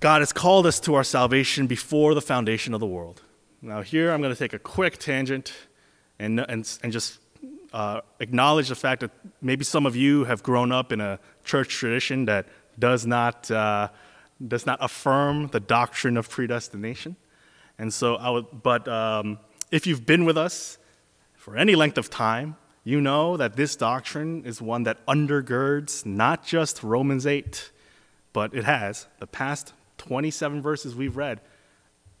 God 0.00 0.20
has 0.20 0.32
called 0.32 0.64
us 0.64 0.78
to 0.80 0.94
our 0.94 1.02
salvation 1.02 1.66
before 1.66 2.14
the 2.14 2.20
foundation 2.20 2.72
of 2.72 2.78
the 2.78 2.86
world. 2.86 3.22
Now, 3.60 3.82
here 3.82 4.12
I'm 4.12 4.22
going 4.22 4.32
to 4.32 4.38
take 4.38 4.52
a 4.52 4.58
quick 4.58 4.98
tangent 4.98 5.52
and, 6.20 6.38
and, 6.38 6.78
and 6.84 6.92
just 6.92 7.18
uh, 7.72 8.02
acknowledge 8.20 8.68
the 8.68 8.76
fact 8.76 9.00
that 9.00 9.10
maybe 9.42 9.64
some 9.64 9.86
of 9.86 9.96
you 9.96 10.22
have 10.24 10.44
grown 10.44 10.70
up 10.70 10.92
in 10.92 11.00
a 11.00 11.18
church 11.42 11.70
tradition 11.70 12.26
that 12.26 12.46
does 12.78 13.06
not, 13.06 13.50
uh, 13.50 13.88
does 14.46 14.66
not 14.66 14.78
affirm 14.80 15.48
the 15.48 15.58
doctrine 15.58 16.16
of 16.16 16.30
predestination. 16.30 17.16
And 17.76 17.92
so, 17.92 18.14
I 18.16 18.30
would, 18.30 18.46
but 18.62 18.86
um, 18.86 19.40
if 19.72 19.84
you've 19.84 20.06
been 20.06 20.24
with 20.24 20.38
us 20.38 20.78
for 21.34 21.56
any 21.56 21.74
length 21.74 21.98
of 21.98 22.08
time, 22.08 22.56
you 22.84 23.00
know 23.00 23.36
that 23.36 23.56
this 23.56 23.74
doctrine 23.74 24.44
is 24.44 24.62
one 24.62 24.84
that 24.84 25.04
undergirds 25.06 26.06
not 26.06 26.46
just 26.46 26.84
Romans 26.84 27.26
8, 27.26 27.72
but 28.32 28.54
it 28.54 28.62
has 28.62 29.08
the 29.18 29.26
past 29.26 29.72
27 29.98 30.62
verses 30.62 30.94
we've 30.94 31.16
read, 31.16 31.40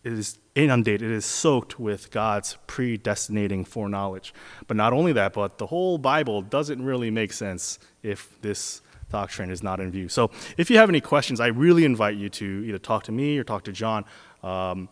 it 0.04 0.12
is 0.12 0.38
inundated, 0.54 1.10
it 1.10 1.14
is 1.14 1.24
soaked 1.24 1.80
with 1.80 2.10
God's 2.10 2.56
predestinating 2.66 3.64
foreknowledge. 3.64 4.32
But 4.66 4.76
not 4.76 4.92
only 4.92 5.12
that, 5.12 5.32
but 5.32 5.58
the 5.58 5.66
whole 5.66 5.98
Bible 5.98 6.42
doesn't 6.42 6.82
really 6.82 7.10
make 7.10 7.32
sense 7.32 7.78
if 8.02 8.40
this 8.40 8.80
doctrine 9.10 9.50
is 9.50 9.62
not 9.62 9.80
in 9.80 9.90
view. 9.90 10.08
So 10.08 10.30
if 10.56 10.70
you 10.70 10.78
have 10.78 10.88
any 10.88 11.00
questions, 11.00 11.40
I 11.40 11.48
really 11.48 11.84
invite 11.84 12.16
you 12.16 12.28
to 12.28 12.64
either 12.66 12.78
talk 12.78 13.04
to 13.04 13.12
me 13.12 13.38
or 13.38 13.44
talk 13.44 13.64
to 13.64 13.72
John 13.72 14.04
um, 14.42 14.88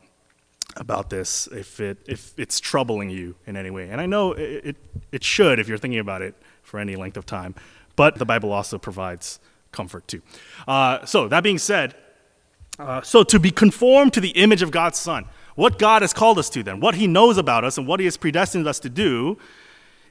about 0.77 1.11
this 1.11 1.47
if, 1.49 1.81
it, 1.81 1.99
if 2.07 2.33
it's 2.39 2.59
troubling 2.59 3.11
you 3.11 3.37
in 3.47 3.57
any 3.57 3.71
way. 3.71 3.89
And 3.91 4.01
I 4.01 4.07
know 4.07 4.33
it, 4.33 4.65
it, 4.65 4.77
it 5.13 5.25
should 5.25 5.59
if 5.59 5.69
you're 5.69 5.79
thinking 5.79 6.01
about 6.01 6.23
it 6.23 6.35
for 6.63 6.81
any 6.81 6.97
length 6.97 7.17
of 7.17 7.27
time, 7.27 7.55
but 7.95 8.17
the 8.17 8.27
Bible 8.27 8.53
also 8.53 8.79
provides 8.79 9.39
comfort 9.73 10.09
too. 10.09 10.23
Uh, 10.67 11.05
so 11.05 11.29
that 11.29 11.43
being 11.43 11.59
said, 11.59 11.95
uh, 12.79 13.01
so, 13.03 13.23
to 13.25 13.39
be 13.39 13.51
conformed 13.51 14.13
to 14.13 14.21
the 14.21 14.31
image 14.31 14.63
of 14.63 14.71
God's 14.71 14.99
Son, 14.99 15.25
what 15.55 15.79
God 15.79 16.03
has 16.03 16.13
called 16.13 16.39
us 16.39 16.51
to 16.51 16.63
then, 16.63 16.81
what 16.81 16.95
He 16.95 17.07
knows 17.07 17.39
about 17.39 17.65
us, 17.65 17.79
and 17.79 17.87
what 17.87 18.01
He 18.01 18.07
has 18.07 18.17
predestined 18.17 18.67
us 18.67 18.79
to 18.81 18.91
do, 18.91 19.39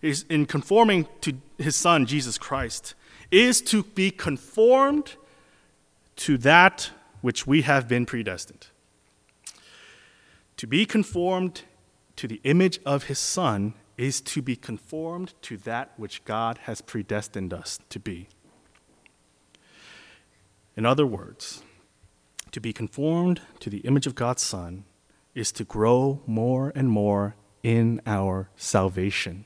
is 0.02 0.26
in 0.30 0.46
conforming 0.46 1.08
to 1.22 1.34
His 1.58 1.76
Son, 1.76 2.06
Jesus 2.06 2.38
Christ, 2.38 2.96
is 3.32 3.62
to 3.62 3.84
be 3.84 4.10
conformed 4.10 5.16
to 6.18 6.38
that 6.40 6.92
which 7.22 7.46
we 7.46 7.62
have 7.62 7.88
been 7.88 8.06
predestined. 8.06 8.68
To 10.58 10.68
be 10.68 10.86
conformed 10.86 11.64
to 12.16 12.28
the 12.28 12.40
image 12.44 12.80
of 12.86 13.04
His 13.04 13.20
Son 13.20 13.74
is 13.98 14.22
to 14.22 14.42
be 14.42 14.56
conformed 14.56 15.34
to 15.44 15.58
that 15.58 15.94
which 15.98 16.24
God 16.26 16.60
has 16.64 16.82
predestined 16.82 17.54
us 17.54 17.80
to 17.90 18.00
be. 18.00 18.28
In 20.76 20.86
other 20.86 21.06
words, 21.06 21.64
to 22.56 22.62
be 22.62 22.72
conformed 22.72 23.42
to 23.60 23.70
the 23.70 23.80
image 23.80 24.08
of 24.08 24.16
God's 24.16 24.42
Son 24.42 24.86
is 25.34 25.52
to 25.52 25.66
grow 25.66 26.22
more 26.26 26.72
and 26.74 26.88
more 26.88 27.36
in 27.64 28.00
our 28.06 28.50
salvation. 28.56 29.44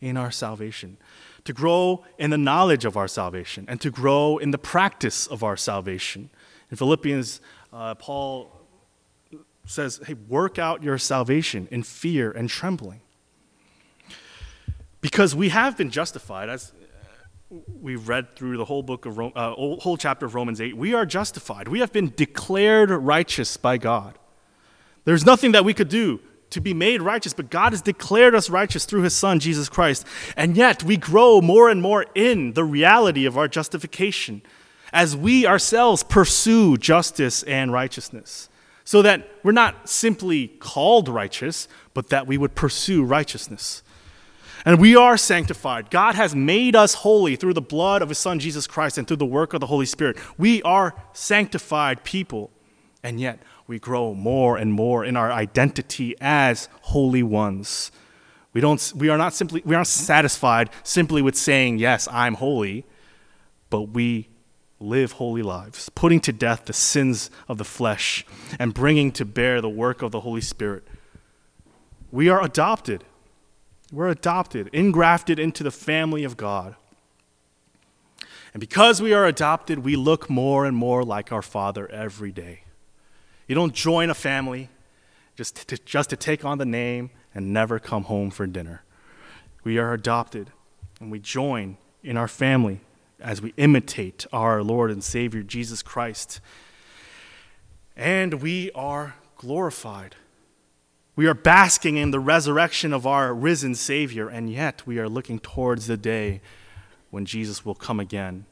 In 0.00 0.16
our 0.16 0.32
salvation. 0.32 0.96
To 1.44 1.52
grow 1.52 2.04
in 2.18 2.30
the 2.30 2.36
knowledge 2.36 2.84
of 2.84 2.96
our 2.96 3.06
salvation 3.06 3.64
and 3.68 3.80
to 3.80 3.92
grow 3.92 4.38
in 4.38 4.50
the 4.50 4.58
practice 4.58 5.28
of 5.28 5.44
our 5.44 5.56
salvation. 5.56 6.30
In 6.68 6.76
Philippians, 6.76 7.40
uh, 7.72 7.94
Paul 7.94 8.50
says, 9.64 10.00
hey, 10.04 10.14
work 10.26 10.58
out 10.58 10.82
your 10.82 10.98
salvation 10.98 11.68
in 11.70 11.84
fear 11.84 12.32
and 12.32 12.50
trembling. 12.50 13.02
Because 15.00 15.32
we 15.32 15.50
have 15.50 15.76
been 15.76 15.90
justified, 15.90 16.48
as 16.48 16.72
we've 17.80 18.08
read 18.08 18.34
through 18.34 18.56
the 18.56 18.64
whole 18.64 18.82
book 18.82 19.04
of 19.04 19.18
Rome, 19.18 19.32
uh, 19.34 19.52
whole 19.52 19.96
chapter 19.96 20.26
of 20.26 20.34
Romans 20.34 20.60
8, 20.60 20.76
we 20.76 20.94
are 20.94 21.04
justified. 21.04 21.68
We 21.68 21.80
have 21.80 21.92
been 21.92 22.12
declared 22.16 22.90
righteous 22.90 23.56
by 23.56 23.78
God. 23.78 24.18
There's 25.04 25.26
nothing 25.26 25.52
that 25.52 25.64
we 25.64 25.74
could 25.74 25.88
do 25.88 26.20
to 26.50 26.60
be 26.60 26.74
made 26.74 27.02
righteous, 27.02 27.32
but 27.32 27.50
God 27.50 27.72
has 27.72 27.82
declared 27.82 28.34
us 28.34 28.48
righteous 28.50 28.84
through 28.84 29.02
his 29.02 29.14
Son, 29.14 29.40
Jesus 29.40 29.68
Christ. 29.68 30.06
And 30.36 30.56
yet 30.56 30.82
we 30.84 30.96
grow 30.96 31.40
more 31.40 31.68
and 31.68 31.82
more 31.82 32.06
in 32.14 32.52
the 32.52 32.64
reality 32.64 33.26
of 33.26 33.36
our 33.36 33.48
justification 33.48 34.42
as 34.92 35.16
we 35.16 35.46
ourselves 35.46 36.02
pursue 36.02 36.76
justice 36.76 37.42
and 37.44 37.72
righteousness. 37.72 38.48
So 38.84 39.02
that 39.02 39.28
we're 39.42 39.52
not 39.52 39.88
simply 39.88 40.48
called 40.48 41.08
righteous, 41.08 41.68
but 41.94 42.08
that 42.08 42.26
we 42.26 42.36
would 42.36 42.54
pursue 42.54 43.04
righteousness. 43.04 43.82
And 44.64 44.80
we 44.80 44.94
are 44.94 45.16
sanctified. 45.16 45.90
God 45.90 46.14
has 46.14 46.34
made 46.34 46.76
us 46.76 46.94
holy 46.94 47.36
through 47.36 47.54
the 47.54 47.60
blood 47.60 48.00
of 48.00 48.08
His 48.08 48.18
Son, 48.18 48.38
Jesus 48.38 48.66
Christ, 48.66 48.96
and 48.96 49.06
through 49.08 49.16
the 49.16 49.26
work 49.26 49.54
of 49.54 49.60
the 49.60 49.66
Holy 49.66 49.86
Spirit. 49.86 50.16
We 50.38 50.62
are 50.62 50.94
sanctified 51.12 52.04
people. 52.04 52.50
And 53.02 53.20
yet, 53.20 53.40
we 53.66 53.80
grow 53.80 54.14
more 54.14 54.56
and 54.56 54.72
more 54.72 55.04
in 55.04 55.16
our 55.16 55.32
identity 55.32 56.14
as 56.20 56.68
holy 56.82 57.22
ones. 57.22 57.90
We, 58.52 58.60
don't, 58.60 58.92
we 58.94 59.08
are 59.08 59.18
not 59.18 59.34
simply, 59.34 59.62
we 59.64 59.74
aren't 59.74 59.88
satisfied 59.88 60.70
simply 60.84 61.22
with 61.22 61.36
saying, 61.36 61.78
Yes, 61.78 62.06
I'm 62.12 62.34
holy, 62.34 62.84
but 63.70 63.82
we 63.88 64.28
live 64.78 65.12
holy 65.12 65.42
lives, 65.42 65.88
putting 65.94 66.20
to 66.20 66.32
death 66.32 66.66
the 66.66 66.72
sins 66.72 67.30
of 67.48 67.58
the 67.58 67.64
flesh 67.64 68.26
and 68.58 68.74
bringing 68.74 69.10
to 69.12 69.24
bear 69.24 69.60
the 69.60 69.68
work 69.68 70.02
of 70.02 70.10
the 70.10 70.20
Holy 70.20 70.40
Spirit. 70.40 70.86
We 72.10 72.28
are 72.28 72.44
adopted 72.44 73.04
we're 73.92 74.08
adopted, 74.08 74.70
engrafted 74.72 75.38
into 75.38 75.62
the 75.62 75.70
family 75.70 76.24
of 76.24 76.36
God. 76.36 76.74
And 78.54 78.60
because 78.60 79.00
we 79.00 79.12
are 79.12 79.26
adopted, 79.26 79.80
we 79.80 79.96
look 79.96 80.28
more 80.28 80.64
and 80.64 80.76
more 80.76 81.04
like 81.04 81.30
our 81.30 81.42
Father 81.42 81.90
every 81.90 82.32
day. 82.32 82.64
You 83.46 83.54
don't 83.54 83.74
join 83.74 84.10
a 84.10 84.14
family 84.14 84.70
just 85.36 85.68
to, 85.68 85.78
just 85.78 86.10
to 86.10 86.16
take 86.16 86.44
on 86.44 86.58
the 86.58 86.64
name 86.64 87.10
and 87.34 87.52
never 87.52 87.78
come 87.78 88.04
home 88.04 88.30
for 88.30 88.46
dinner. 88.46 88.82
We 89.64 89.78
are 89.78 89.92
adopted, 89.92 90.50
and 91.00 91.10
we 91.10 91.18
join 91.18 91.76
in 92.02 92.16
our 92.16 92.28
family 92.28 92.80
as 93.20 93.40
we 93.40 93.54
imitate 93.56 94.26
our 94.32 94.62
Lord 94.62 94.90
and 94.90 95.04
Savior 95.04 95.42
Jesus 95.42 95.82
Christ. 95.82 96.40
And 97.96 98.34
we 98.34 98.70
are 98.72 99.14
glorified. 99.36 100.16
We 101.22 101.28
are 101.28 101.34
basking 101.34 101.98
in 101.98 102.10
the 102.10 102.18
resurrection 102.18 102.92
of 102.92 103.06
our 103.06 103.32
risen 103.32 103.76
Savior, 103.76 104.28
and 104.28 104.50
yet 104.50 104.84
we 104.88 104.98
are 104.98 105.08
looking 105.08 105.38
towards 105.38 105.86
the 105.86 105.96
day 105.96 106.40
when 107.10 107.26
Jesus 107.26 107.64
will 107.64 107.76
come 107.76 108.00
again. 108.00 108.44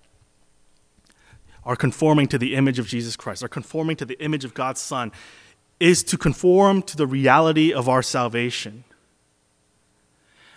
Our 1.64 1.74
conforming 1.74 2.28
to 2.28 2.38
the 2.38 2.54
image 2.54 2.78
of 2.78 2.86
Jesus 2.86 3.16
Christ, 3.16 3.42
our 3.42 3.48
conforming 3.48 3.96
to 3.96 4.04
the 4.04 4.16
image 4.22 4.44
of 4.44 4.54
God's 4.54 4.80
Son, 4.80 5.10
is 5.80 6.04
to 6.04 6.16
conform 6.16 6.82
to 6.82 6.96
the 6.96 7.08
reality 7.08 7.72
of 7.72 7.88
our 7.88 8.04
salvation. 8.04 8.84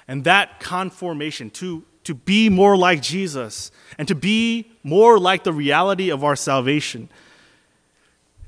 And 0.08 0.24
that 0.24 0.60
conformation, 0.60 1.50
to, 1.50 1.84
to 2.04 2.14
be 2.14 2.48
more 2.48 2.78
like 2.78 3.02
Jesus 3.02 3.72
and 3.98 4.08
to 4.08 4.14
be 4.14 4.72
more 4.84 5.18
like 5.18 5.44
the 5.44 5.52
reality 5.52 6.12
of 6.12 6.24
our 6.24 6.36
salvation, 6.36 7.10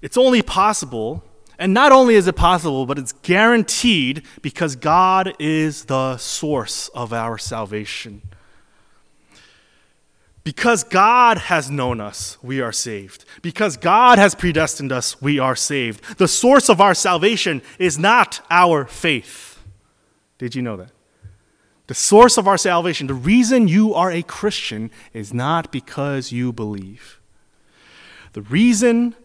it's 0.03 0.17
only 0.17 0.43
possible 0.43 1.24
and 1.57 1.74
not 1.74 1.91
only 1.91 2.15
is 2.15 2.27
it 2.27 2.35
possible, 2.35 2.85
but 2.85 3.00
it's 3.00 3.13
guaranteed 3.13 4.24
because 4.41 4.75
God 4.75 5.35
is 5.39 5.85
the 5.85 6.17
source 6.17 6.89
of 6.89 7.13
our 7.13 7.38
salvation. 7.38 8.21
Because 10.43 10.83
God 10.83 11.39
has 11.39 11.71
known 11.71 12.00
us, 12.00 12.38
we 12.43 12.62
are 12.62 12.71
saved. 12.71 13.25
Because 13.41 13.77
God 13.77 14.19
has 14.19 14.35
predestined 14.35 14.91
us, 14.91 15.19
we 15.19 15.39
are 15.39 15.55
saved. 15.55 16.19
The 16.19 16.27
source 16.27 16.69
of 16.69 16.79
our 16.79 16.93
salvation 16.93 17.63
is 17.79 17.97
not 17.97 18.41
our 18.51 18.85
faith. 18.85 19.59
Did 20.38 20.53
you 20.53 20.62
know 20.62 20.77
that? 20.77 20.91
The 21.88 21.95
source 21.95 22.38
of 22.38 22.47
our 22.47 22.57
salvation, 22.57 23.07
the 23.07 23.13
reason 23.13 23.67
you 23.67 23.93
are 23.93 24.12
a 24.12 24.21
Christian, 24.21 24.91
is 25.13 25.33
not 25.33 25.71
because 25.71 26.31
you 26.31 26.53
believe. 26.53 27.19
The 28.33 28.41
reason 28.41 29.15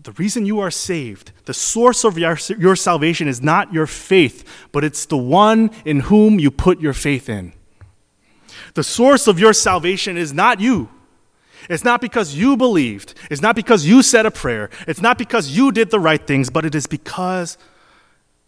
the 0.00 0.12
reason 0.12 0.46
you 0.46 0.60
are 0.60 0.70
saved, 0.70 1.32
the 1.44 1.54
source 1.54 2.04
of 2.04 2.18
your, 2.18 2.38
your 2.58 2.76
salvation 2.76 3.28
is 3.28 3.40
not 3.40 3.72
your 3.72 3.86
faith, 3.86 4.44
but 4.72 4.84
it's 4.84 5.06
the 5.06 5.16
one 5.16 5.70
in 5.84 6.00
whom 6.00 6.38
you 6.40 6.50
put 6.50 6.80
your 6.80 6.92
faith 6.92 7.28
in. 7.28 7.52
The 8.74 8.82
source 8.82 9.26
of 9.26 9.38
your 9.38 9.52
salvation 9.52 10.16
is 10.16 10.32
not 10.32 10.60
you. 10.60 10.88
It's 11.68 11.84
not 11.84 12.00
because 12.00 12.34
you 12.34 12.56
believed. 12.56 13.14
It's 13.30 13.42
not 13.42 13.54
because 13.54 13.86
you 13.86 14.02
said 14.02 14.26
a 14.26 14.30
prayer. 14.30 14.70
It's 14.88 15.00
not 15.00 15.18
because 15.18 15.50
you 15.50 15.70
did 15.70 15.90
the 15.90 16.00
right 16.00 16.24
things, 16.26 16.50
but 16.50 16.64
it 16.64 16.74
is 16.74 16.86
because 16.86 17.56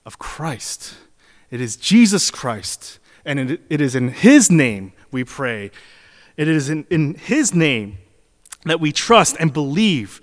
of 0.04 0.18
Christ. 0.18 0.94
It 1.50 1.60
is 1.60 1.76
Jesus 1.76 2.30
Christ. 2.30 2.98
And 3.24 3.38
it, 3.38 3.60
it 3.70 3.80
is 3.80 3.94
in 3.94 4.08
His 4.08 4.50
name 4.50 4.92
we 5.10 5.24
pray. 5.24 5.70
It 6.36 6.48
is 6.48 6.68
in, 6.68 6.86
in 6.90 7.14
His 7.14 7.54
name 7.54 7.98
that 8.64 8.80
we 8.80 8.92
trust 8.92 9.36
and 9.38 9.52
believe 9.52 10.20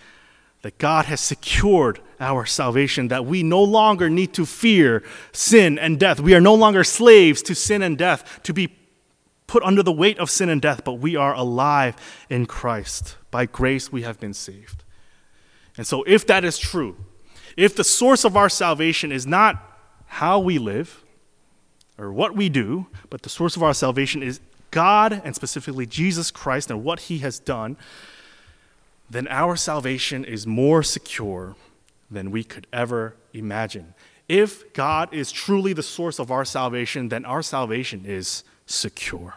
that 0.62 0.77
God 0.77 1.06
has 1.06 1.20
secured 1.20 2.00
our 2.20 2.46
salvation, 2.46 3.08
that 3.08 3.25
we 3.25 3.41
no 3.41 3.63
longer 3.63 4.10
need 4.10 4.34
to 4.34 4.46
fear 4.46 5.03
sin 5.32 5.80
and 5.80 6.00
death. 6.00 6.20
We 6.20 6.36
are 6.36 6.41
no 6.41 6.53
longer 6.53 6.84
slaves 6.84 7.41
to 7.44 7.56
sin 7.56 7.82
and 7.82 7.98
death, 7.98 8.41
to 8.44 8.53
be 8.53 8.75
put 9.48 9.63
under 9.63 9.84
the 9.84 9.91
weight 9.91 10.18
of 10.20 10.30
sin 10.30 10.50
and 10.50 10.62
death, 10.62 10.84
but 10.86 10.94
we 10.94 11.15
are 11.15 11.34
alive 11.34 11.96
in 12.30 12.46
Christ. 12.46 13.18
By 13.32 13.48
grace, 13.48 13.91
we 13.91 14.03
have 14.03 14.20
been 14.20 14.34
saved. 14.34 14.84
And 15.77 15.88
so, 15.88 16.03
if 16.03 16.27
that 16.27 16.46
is 16.46 16.60
true, 16.60 16.96
if 17.58 17.75
the 17.75 17.84
source 17.84 18.24
of 18.24 18.38
our 18.38 18.50
salvation 18.50 19.12
is 19.12 19.25
not 19.25 19.62
how 20.06 20.39
we 20.39 20.58
live 20.58 21.03
or 21.98 22.13
what 22.13 22.36
we 22.36 22.50
do, 22.50 22.88
but 23.10 23.24
the 23.24 23.30
source 23.30 23.56
of 23.56 23.63
our 23.63 23.74
salvation 23.74 24.22
is 24.22 24.39
God 24.70 25.22
and 25.25 25.36
specifically 25.36 25.86
Jesus 25.86 26.32
Christ 26.32 26.70
and 26.72 26.84
what 26.84 27.01
he 27.01 27.20
has 27.20 27.39
done, 27.39 27.77
then 29.12 29.27
our 29.27 29.56
salvation 29.56 30.25
is 30.25 30.48
more 30.48 30.84
secure 30.84 31.56
than 32.10 32.32
we 32.32 32.44
could 32.44 32.68
ever 32.72 33.15
imagine. 33.34 33.94
If 34.27 34.74
God 34.74 35.13
is 35.13 35.32
truly 35.32 35.74
the 35.74 35.84
source 35.84 36.20
of 36.20 36.32
our 36.32 36.46
salvation, 36.46 37.10
then 37.10 37.25
our 37.25 37.41
salvation 37.41 38.06
is 38.06 38.44
secure 38.65 39.36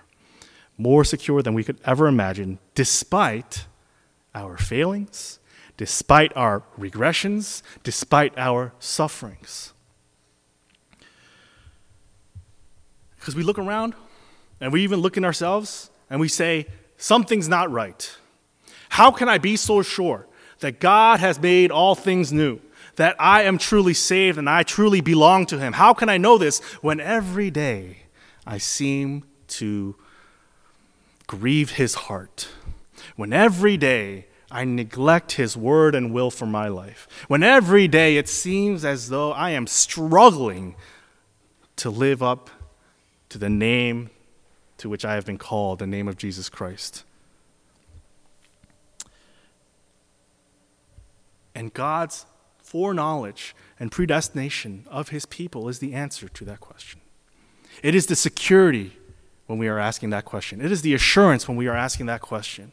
more 0.77 1.05
secure 1.05 1.43
than 1.43 1.55
we 1.55 1.65
could 1.65 1.79
ever 1.85 2.07
imagine, 2.07 2.59
despite 2.75 3.67
our 4.35 4.57
failings, 4.57 5.39
despite 5.77 6.37
our 6.37 6.63
regressions, 6.79 7.63
despite 7.83 8.37
our 8.37 8.73
sufferings. 8.79 9.73
Because 13.19 13.35
we 13.35 13.43
look 13.43 13.59
around 13.59 13.95
and 14.61 14.73
we 14.73 14.83
even 14.83 15.01
look 15.01 15.17
in 15.17 15.25
ourselves 15.25 15.91
and 16.11 16.21
we 16.21 16.29
say, 16.29 16.67
something's 16.97 17.49
not 17.49 17.71
right. 17.71 18.17
How 18.95 19.11
can 19.11 19.29
I 19.29 19.39
be 19.39 19.57
so 19.57 19.83
sure 19.83 20.25
that 20.61 20.79
God 20.79 21.19
has 21.19 21.41
made 21.41 21.73
all 21.73 21.97
things 21.97 22.33
new? 22.33 22.61
That 22.95 23.17
I 23.19 23.43
am 23.43 23.59
truly 23.59 23.93
saved 23.93 24.39
and 24.39 24.49
I 24.49 24.63
truly 24.63 25.01
belong 25.01 25.47
to 25.47 25.59
Him? 25.59 25.73
How 25.73 25.95
can 25.95 26.09
I 26.09 26.17
know 26.17 26.39
this 26.39 26.61
when 26.81 27.01
every 27.01 27.51
day 27.51 28.05
I 28.47 28.59
seem 28.59 29.25
to 29.49 29.97
grieve 31.27 31.73
his 31.73 31.95
heart, 32.07 32.51
when 33.17 33.33
every 33.33 33.77
day 33.77 34.27
I 34.49 34.65
neglect 34.65 35.33
his 35.33 35.57
word 35.57 35.97
and 35.97 36.15
will 36.15 36.31
for 36.31 36.47
my 36.47 36.69
life, 36.69 37.09
when 37.27 37.43
every 37.43 37.89
day 37.89 38.17
it 38.17 38.29
seems 38.29 38.85
as 38.85 39.09
though 39.09 39.33
I 39.33 39.51
am 39.51 39.67
struggling 39.67 40.77
to 41.79 41.91
live 41.91 42.23
up 42.23 42.49
to 43.31 43.39
the 43.39 43.51
name 43.51 44.11
to 44.79 44.89
which 44.89 45.05
I 45.05 45.15
have 45.15 45.27
been 45.27 45.39
called, 45.39 45.81
the 45.81 45.87
name 45.89 46.07
of 46.07 46.17
Jesus 46.17 46.49
Christ. 46.49 47.03
And 51.55 51.73
God's 51.73 52.27
foreknowledge 52.59 53.55
and 53.79 53.93
predestination 53.93 54.87
of 54.91 55.11
his 55.11 55.27
people 55.27 55.69
is 55.69 55.79
the 55.79 55.95
answer 55.95 56.29
to 56.29 56.45
that 56.45 56.61
question. 56.61 57.01
It 57.83 57.95
is 57.95 58.07
the 58.07 58.17
security 58.17 58.97
when 59.47 59.59
we 59.59 59.69
are 59.69 59.79
asking 59.79 60.11
that 60.11 60.25
question. 60.25 60.61
It 60.61 60.73
is 60.73 60.83
the 60.83 60.95
assurance 60.95 61.47
when 61.47 61.57
we 61.57 61.69
are 61.69 61.77
asking 61.77 62.07
that 62.07 62.21
question. 62.21 62.73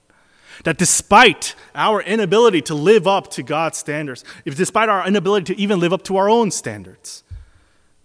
That 0.63 0.77
despite 0.77 1.55
our 1.73 2.01
inability 2.01 2.61
to 2.63 2.75
live 2.75 3.07
up 3.07 3.29
to 3.31 3.43
God's 3.43 3.77
standards, 3.77 4.23
if 4.45 4.55
despite 4.55 4.89
our 4.89 5.07
inability 5.07 5.53
to 5.53 5.61
even 5.61 5.79
live 5.79 5.93
up 5.93 6.03
to 6.03 6.17
our 6.17 6.29
own 6.29 6.51
standards, 6.51 7.23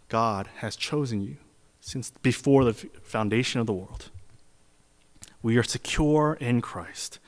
God 0.08 0.48
has 0.56 0.76
chosen 0.76 1.20
you 1.20 1.36
since 1.80 2.10
before 2.22 2.64
the 2.64 2.74
foundation 2.74 3.60
of 3.60 3.66
the 3.66 3.72
world. 3.72 4.10
We 5.42 5.56
are 5.56 5.62
secure 5.62 6.36
in 6.40 6.60
Christ. 6.60 7.18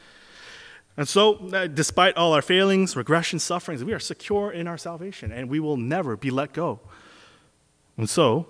And 0.99 1.09
so, 1.09 1.37
uh, 1.53 1.69
despite 1.69 2.17
all 2.17 2.33
our 2.33 2.43
failings, 2.43 2.97
regressions, 2.97 3.43
sufferings, 3.43 3.85
we 3.85 3.93
are 3.93 4.01
secure 4.01 4.51
in 4.51 4.67
our 4.67 4.77
salvation 4.77 5.31
and 5.31 5.49
we 5.49 5.61
will 5.61 5.77
never 5.77 6.17
be 6.17 6.29
let 6.29 6.53
go. 6.53 6.81
And 7.97 8.11
so, 8.11 8.49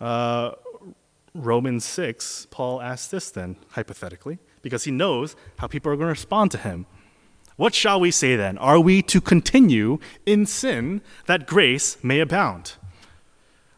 uh, 0.00 0.50
Romans 1.34 1.84
6, 1.84 2.48
Paul 2.50 2.82
asks 2.82 3.06
this 3.06 3.30
then, 3.30 3.54
hypothetically, 3.70 4.40
because 4.60 4.82
he 4.82 4.90
knows 4.90 5.36
how 5.58 5.68
people 5.68 5.92
are 5.92 5.96
going 5.96 6.06
to 6.06 6.10
respond 6.10 6.50
to 6.50 6.58
him. 6.58 6.86
What 7.54 7.76
shall 7.76 8.00
we 8.00 8.10
say 8.10 8.34
then? 8.34 8.58
Are 8.58 8.80
we 8.80 9.00
to 9.02 9.20
continue 9.20 10.00
in 10.26 10.46
sin 10.46 11.00
that 11.26 11.46
grace 11.46 12.02
may 12.02 12.18
abound? 12.18 12.72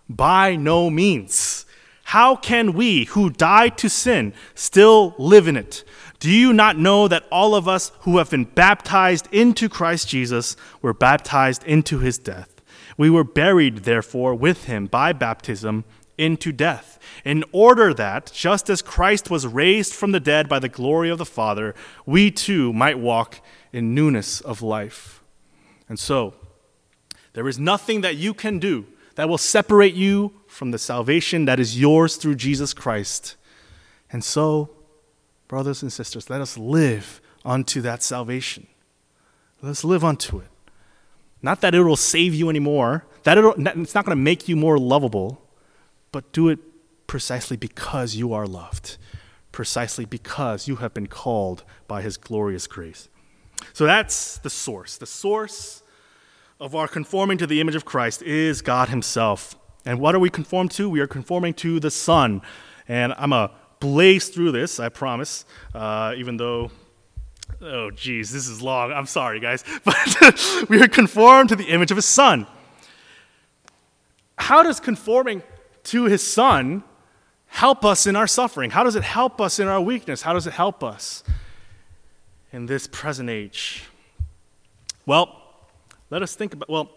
By 0.08 0.56
no 0.56 0.88
means. 0.88 1.66
How 2.04 2.36
can 2.36 2.72
we 2.72 3.04
who 3.06 3.28
died 3.28 3.76
to 3.78 3.90
sin 3.90 4.32
still 4.54 5.14
live 5.18 5.48
in 5.48 5.56
it? 5.56 5.84
Do 6.18 6.30
you 6.30 6.52
not 6.52 6.78
know 6.78 7.08
that 7.08 7.26
all 7.30 7.54
of 7.54 7.68
us 7.68 7.92
who 8.00 8.18
have 8.18 8.30
been 8.30 8.44
baptized 8.44 9.28
into 9.32 9.68
Christ 9.68 10.08
Jesus 10.08 10.56
were 10.80 10.94
baptized 10.94 11.62
into 11.64 11.98
his 11.98 12.18
death? 12.18 12.62
We 12.96 13.10
were 13.10 13.24
buried, 13.24 13.78
therefore, 13.78 14.34
with 14.34 14.64
him 14.64 14.86
by 14.86 15.12
baptism 15.12 15.84
into 16.16 16.50
death, 16.50 16.98
in 17.24 17.44
order 17.52 17.92
that, 17.92 18.30
just 18.32 18.70
as 18.70 18.80
Christ 18.80 19.30
was 19.30 19.46
raised 19.46 19.92
from 19.92 20.12
the 20.12 20.20
dead 20.20 20.48
by 20.48 20.58
the 20.58 20.68
glory 20.68 21.10
of 21.10 21.18
the 21.18 21.26
Father, 21.26 21.74
we 22.06 22.30
too 22.30 22.72
might 22.72 22.98
walk 22.98 23.40
in 23.72 23.94
newness 23.94 24.40
of 24.40 24.62
life. 24.62 25.22
And 25.88 25.98
so, 25.98 26.34
there 27.34 27.48
is 27.48 27.58
nothing 27.58 28.00
that 28.00 28.16
you 28.16 28.32
can 28.32 28.58
do 28.58 28.86
that 29.16 29.28
will 29.28 29.38
separate 29.38 29.94
you 29.94 30.32
from 30.46 30.70
the 30.70 30.78
salvation 30.78 31.44
that 31.44 31.60
is 31.60 31.78
yours 31.78 32.16
through 32.16 32.36
Jesus 32.36 32.72
Christ. 32.72 33.36
And 34.10 34.24
so, 34.24 34.70
brothers 35.48 35.82
and 35.82 35.92
sisters, 35.92 36.28
let 36.30 36.40
us 36.40 36.56
live 36.58 37.20
unto 37.44 37.80
that 37.80 38.02
salvation. 38.02 38.66
Let 39.62 39.70
us 39.70 39.84
live 39.84 40.04
unto 40.04 40.38
it. 40.38 40.48
Not 41.42 41.60
that 41.60 41.74
it 41.74 41.80
will 41.82 41.96
save 41.96 42.34
you 42.34 42.48
anymore, 42.50 43.06
that 43.22 43.38
it'll 43.38 43.52
it's 43.52 43.94
not 43.94 44.04
going 44.04 44.16
to 44.16 44.22
make 44.22 44.48
you 44.48 44.56
more 44.56 44.78
lovable 44.78 45.42
but 46.16 46.32
do 46.32 46.48
it 46.48 46.58
precisely 47.06 47.58
because 47.58 48.16
you 48.16 48.32
are 48.32 48.46
loved, 48.46 48.96
precisely 49.52 50.06
because 50.06 50.66
you 50.66 50.76
have 50.76 50.94
been 50.94 51.06
called 51.06 51.62
by 51.86 52.00
his 52.00 52.16
glorious 52.16 52.66
grace. 52.66 53.10
So 53.74 53.84
that's 53.84 54.38
the 54.38 54.48
source. 54.48 54.96
The 54.96 55.04
source 55.04 55.82
of 56.58 56.74
our 56.74 56.88
conforming 56.88 57.36
to 57.36 57.46
the 57.46 57.60
image 57.60 57.74
of 57.74 57.84
Christ 57.84 58.22
is 58.22 58.62
God 58.62 58.88
himself. 58.88 59.56
And 59.84 60.00
what 60.00 60.14
are 60.14 60.18
we 60.18 60.30
conformed 60.30 60.70
to? 60.72 60.88
We 60.88 61.00
are 61.00 61.06
conforming 61.06 61.52
to 61.54 61.78
the 61.78 61.90
Son. 61.90 62.40
And 62.88 63.12
I'm 63.18 63.30
to 63.30 63.50
blaze 63.86 64.28
through 64.28 64.52
this, 64.52 64.80
I 64.80 64.88
promise, 64.88 65.44
uh, 65.74 66.14
even 66.16 66.36
though 66.36 66.70
Oh, 67.62 67.90
geez, 67.90 68.30
this 68.32 68.48
is 68.48 68.60
long. 68.60 68.92
I'm 68.92 69.06
sorry, 69.06 69.40
guys. 69.40 69.64
But 69.84 70.66
we 70.68 70.82
are 70.82 70.88
conformed 70.88 71.48
to 71.50 71.56
the 71.56 71.64
image 71.64 71.90
of 71.90 71.96
his 71.96 72.04
son. 72.04 72.46
How 74.36 74.62
does 74.62 74.80
conforming 74.80 75.42
to 75.84 76.04
his 76.04 76.22
son 76.22 76.82
help 77.46 77.84
us 77.84 78.06
in 78.06 78.16
our 78.16 78.26
suffering? 78.26 78.70
How 78.70 78.82
does 78.82 78.96
it 78.96 79.04
help 79.04 79.40
us 79.40 79.58
in 79.58 79.68
our 79.68 79.80
weakness? 79.80 80.22
How 80.22 80.32
does 80.32 80.46
it 80.46 80.52
help 80.52 80.82
us 80.82 81.22
in 82.52 82.66
this 82.66 82.86
present 82.86 83.30
age? 83.30 83.84
Well, 85.06 85.40
let 86.10 86.22
us 86.22 86.34
think 86.34 86.52
about 86.52 86.68
well, 86.68 86.90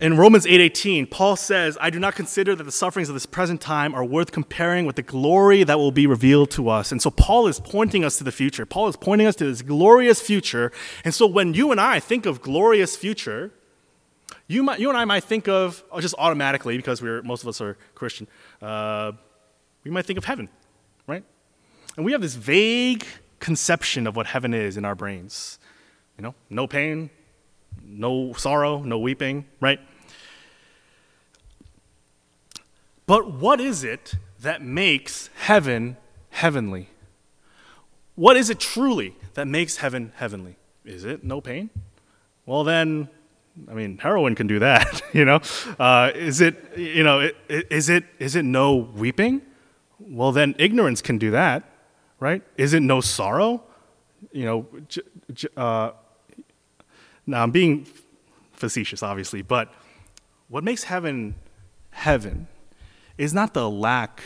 in 0.00 0.16
Romans 0.16 0.46
8:18, 0.46 1.06
Paul 1.06 1.36
says, 1.36 1.76
"I 1.80 1.90
do 1.90 1.98
not 1.98 2.14
consider 2.14 2.54
that 2.56 2.64
the 2.64 2.72
sufferings 2.72 3.10
of 3.10 3.14
this 3.14 3.26
present 3.26 3.60
time 3.60 3.94
are 3.94 4.04
worth 4.04 4.32
comparing 4.32 4.86
with 4.86 4.96
the 4.96 5.02
glory 5.02 5.62
that 5.62 5.78
will 5.78 5.92
be 5.92 6.06
revealed 6.06 6.50
to 6.52 6.70
us." 6.70 6.90
And 6.90 7.02
so 7.02 7.10
Paul 7.10 7.46
is 7.46 7.60
pointing 7.60 8.02
us 8.02 8.16
to 8.18 8.24
the 8.24 8.32
future. 8.32 8.64
Paul 8.64 8.88
is 8.88 8.96
pointing 8.96 9.26
us 9.26 9.36
to 9.36 9.44
this 9.44 9.60
glorious 9.60 10.20
future. 10.20 10.72
And 11.04 11.14
so 11.14 11.26
when 11.26 11.52
you 11.52 11.70
and 11.70 11.80
I 11.80 12.00
think 12.00 12.24
of 12.24 12.40
glorious 12.40 12.96
future, 12.96 13.52
you, 14.48 14.62
might, 14.62 14.80
you 14.80 14.88
and 14.88 14.96
I 14.96 15.04
might 15.04 15.22
think 15.22 15.48
of, 15.48 15.84
oh, 15.92 16.00
just 16.00 16.14
automatically, 16.18 16.76
because 16.76 17.02
we're, 17.02 17.22
most 17.22 17.42
of 17.42 17.48
us 17.48 17.60
are 17.60 17.76
Christian, 17.94 18.26
uh, 18.62 19.12
we 19.84 19.90
might 19.90 20.06
think 20.06 20.18
of 20.18 20.24
heaven, 20.24 20.48
right? 21.06 21.24
And 21.96 22.06
we 22.06 22.12
have 22.12 22.22
this 22.22 22.34
vague 22.34 23.04
conception 23.38 24.06
of 24.06 24.16
what 24.16 24.26
heaven 24.26 24.54
is 24.54 24.76
in 24.76 24.84
our 24.84 24.94
brains. 24.94 25.58
You 26.16 26.22
know, 26.22 26.34
no 26.48 26.66
pain, 26.66 27.10
no 27.84 28.32
sorrow, 28.32 28.82
no 28.82 28.98
weeping, 28.98 29.46
right? 29.60 29.80
But 33.10 33.32
what 33.32 33.60
is 33.60 33.82
it 33.82 34.14
that 34.40 34.62
makes 34.62 35.30
heaven 35.34 35.96
heavenly? 36.28 36.90
What 38.14 38.36
is 38.36 38.50
it 38.50 38.60
truly 38.60 39.16
that 39.34 39.48
makes 39.48 39.78
heaven 39.78 40.12
heavenly? 40.14 40.54
Is 40.84 41.04
it 41.04 41.24
no 41.24 41.40
pain? 41.40 41.70
Well, 42.46 42.62
then 42.62 43.08
I 43.68 43.74
mean, 43.74 43.98
heroin 43.98 44.36
can 44.36 44.46
do 44.46 44.60
that, 44.60 45.02
you 45.12 45.24
know. 45.24 45.40
Uh, 45.76 46.12
is 46.14 46.40
it, 46.40 46.78
you 46.78 47.02
know, 47.02 47.28
is 47.48 47.88
it 47.88 48.04
is 48.20 48.36
it 48.36 48.44
no 48.44 48.76
weeping? 48.76 49.42
well, 49.98 50.30
then 50.30 50.54
ignorance 50.56 51.02
can 51.02 51.18
do 51.18 51.32
that, 51.32 51.64
right? 52.20 52.44
Is 52.56 52.74
it 52.74 52.80
no 52.80 53.00
sorrow? 53.00 53.64
You 54.30 54.44
know, 54.44 54.66
j- 54.86 55.02
j- 55.34 55.48
uh, 55.56 55.90
now 57.26 57.42
I'm 57.42 57.50
being 57.50 57.88
facetious, 58.52 59.02
obviously, 59.02 59.42
but 59.42 59.74
what 60.46 60.62
makes 60.62 60.84
heaven 60.84 61.34
heaven 61.90 62.46
is 63.20 63.34
not 63.34 63.52
the 63.52 63.68
lack 63.68 64.22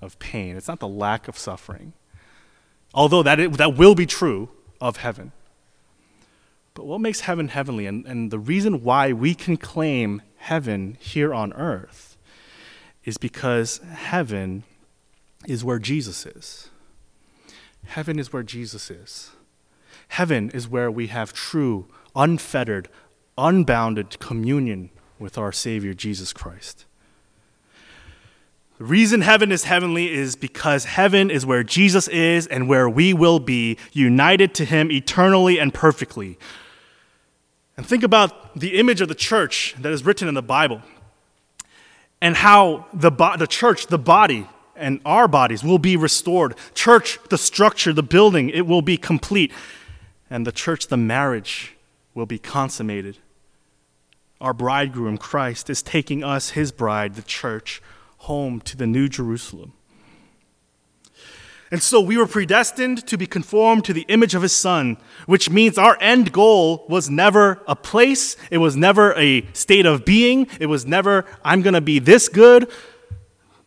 of 0.00 0.16
pain, 0.20 0.56
it's 0.56 0.68
not 0.68 0.78
the 0.78 0.86
lack 0.86 1.26
of 1.26 1.36
suffering. 1.36 1.92
Although 2.94 3.24
that, 3.24 3.40
it, 3.40 3.52
that 3.54 3.76
will 3.76 3.96
be 3.96 4.06
true 4.06 4.48
of 4.80 4.98
heaven. 4.98 5.32
But 6.74 6.86
what 6.86 7.00
makes 7.00 7.20
heaven 7.20 7.48
heavenly, 7.48 7.86
and, 7.86 8.06
and 8.06 8.30
the 8.30 8.38
reason 8.38 8.84
why 8.84 9.12
we 9.12 9.34
can 9.34 9.56
claim 9.56 10.22
heaven 10.36 10.96
here 11.00 11.34
on 11.34 11.52
earth, 11.54 12.16
is 13.04 13.18
because 13.18 13.78
heaven 13.78 14.62
is 15.48 15.64
where 15.64 15.80
Jesus 15.80 16.24
is. 16.24 16.70
Heaven 17.86 18.20
is 18.20 18.32
where 18.32 18.44
Jesus 18.44 18.88
is. 18.88 19.32
Heaven 20.08 20.50
is 20.50 20.68
where 20.68 20.92
we 20.92 21.08
have 21.08 21.32
true, 21.32 21.88
unfettered, 22.14 22.88
unbounded 23.36 24.20
communion 24.20 24.90
with 25.18 25.36
our 25.36 25.50
Savior 25.50 25.92
Jesus 25.92 26.32
Christ. 26.32 26.84
The 28.78 28.84
reason 28.84 29.22
heaven 29.22 29.50
is 29.50 29.64
heavenly 29.64 30.12
is 30.12 30.36
because 30.36 30.84
heaven 30.84 31.30
is 31.30 31.44
where 31.44 31.64
Jesus 31.64 32.06
is 32.06 32.46
and 32.46 32.68
where 32.68 32.88
we 32.88 33.12
will 33.12 33.40
be, 33.40 33.76
united 33.92 34.54
to 34.54 34.64
him 34.64 34.92
eternally 34.92 35.58
and 35.58 35.74
perfectly. 35.74 36.38
And 37.76 37.84
think 37.84 38.04
about 38.04 38.58
the 38.58 38.78
image 38.78 39.00
of 39.00 39.08
the 39.08 39.16
church 39.16 39.74
that 39.80 39.92
is 39.92 40.04
written 40.04 40.28
in 40.28 40.34
the 40.34 40.42
Bible 40.42 40.82
and 42.20 42.36
how 42.36 42.86
the, 42.92 43.10
bo- 43.10 43.36
the 43.36 43.48
church, 43.48 43.88
the 43.88 43.98
body, 43.98 44.48
and 44.76 45.00
our 45.04 45.26
bodies 45.26 45.64
will 45.64 45.78
be 45.78 45.96
restored. 45.96 46.54
Church, 46.72 47.18
the 47.30 47.38
structure, 47.38 47.92
the 47.92 48.02
building, 48.02 48.48
it 48.48 48.66
will 48.66 48.82
be 48.82 48.96
complete. 48.96 49.50
And 50.30 50.46
the 50.46 50.52
church, 50.52 50.86
the 50.86 50.96
marriage, 50.96 51.74
will 52.14 52.26
be 52.26 52.38
consummated. 52.38 53.18
Our 54.40 54.52
bridegroom, 54.52 55.18
Christ, 55.18 55.68
is 55.68 55.82
taking 55.82 56.22
us, 56.22 56.50
his 56.50 56.70
bride, 56.70 57.16
the 57.16 57.22
church, 57.22 57.82
home 58.28 58.60
to 58.60 58.76
the 58.76 58.86
New 58.86 59.08
Jerusalem. 59.08 59.72
And 61.70 61.82
so 61.82 61.98
we 62.00 62.18
were 62.18 62.26
predestined 62.26 63.06
to 63.06 63.16
be 63.16 63.26
conformed 63.26 63.86
to 63.86 63.94
the 63.94 64.06
image 64.08 64.34
of 64.34 64.42
his 64.42 64.52
son, 64.52 64.98
which 65.26 65.48
means 65.48 65.78
our 65.78 65.96
end 65.98 66.30
goal 66.30 66.84
was 66.90 67.08
never 67.08 67.62
a 67.66 67.74
place, 67.74 68.36
it 68.50 68.58
was 68.58 68.76
never 68.76 69.14
a 69.18 69.46
state 69.54 69.86
of 69.86 70.04
being, 70.04 70.46
it 70.60 70.66
was 70.66 70.84
never, 70.84 71.24
I'm 71.42 71.62
going 71.62 71.74
to 71.74 71.80
be 71.80 71.98
this 71.98 72.28
good. 72.28 72.70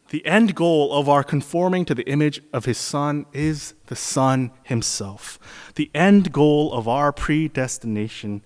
The 0.10 0.26
end 0.26 0.54
goal 0.54 0.94
of 0.94 1.10
our 1.10 1.24
conforming 1.24 1.86
to 1.86 1.96
the 1.96 2.08
image 2.08 2.42
of 2.54 2.66
his 2.66 2.78
son 2.78 3.26
is 3.34 3.74
the 3.88 3.96
son 3.96 4.52
himself. 4.64 5.40
The 5.76 5.90
end 5.96 6.32
goal 6.32 6.72
of 6.74 6.88
our 6.88 7.12
predestination 7.12 8.44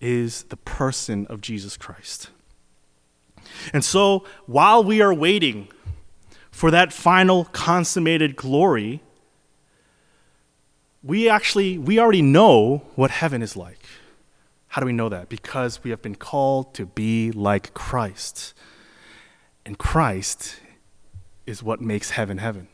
is 0.00 0.44
the 0.44 0.56
person 0.56 1.26
of 1.26 1.42
Jesus 1.42 1.76
Christ. 1.76 2.30
And 3.72 3.84
so, 3.84 4.24
while 4.46 4.82
we 4.82 5.00
are 5.00 5.14
waiting 5.14 5.68
for 6.50 6.70
that 6.70 6.92
final 6.92 7.46
consummated 7.46 8.36
glory, 8.36 9.02
we 11.02 11.28
actually 11.28 11.78
we 11.78 11.98
already 11.98 12.22
know 12.22 12.82
what 12.94 13.10
heaven 13.10 13.42
is 13.42 13.56
like. 13.56 13.84
How 14.68 14.80
do 14.80 14.86
we 14.86 14.92
know 14.92 15.08
that? 15.08 15.28
Because 15.28 15.82
we 15.82 15.90
have 15.90 16.00
been 16.00 16.14
called 16.14 16.74
to 16.74 16.86
be 16.86 17.32
like 17.32 17.74
Christ. 17.74 18.54
And 19.66 19.76
Christ 19.78 20.56
is 21.44 21.62
what 21.62 21.80
makes 21.80 22.10
heaven 22.10 22.38
heaven. 22.38 22.68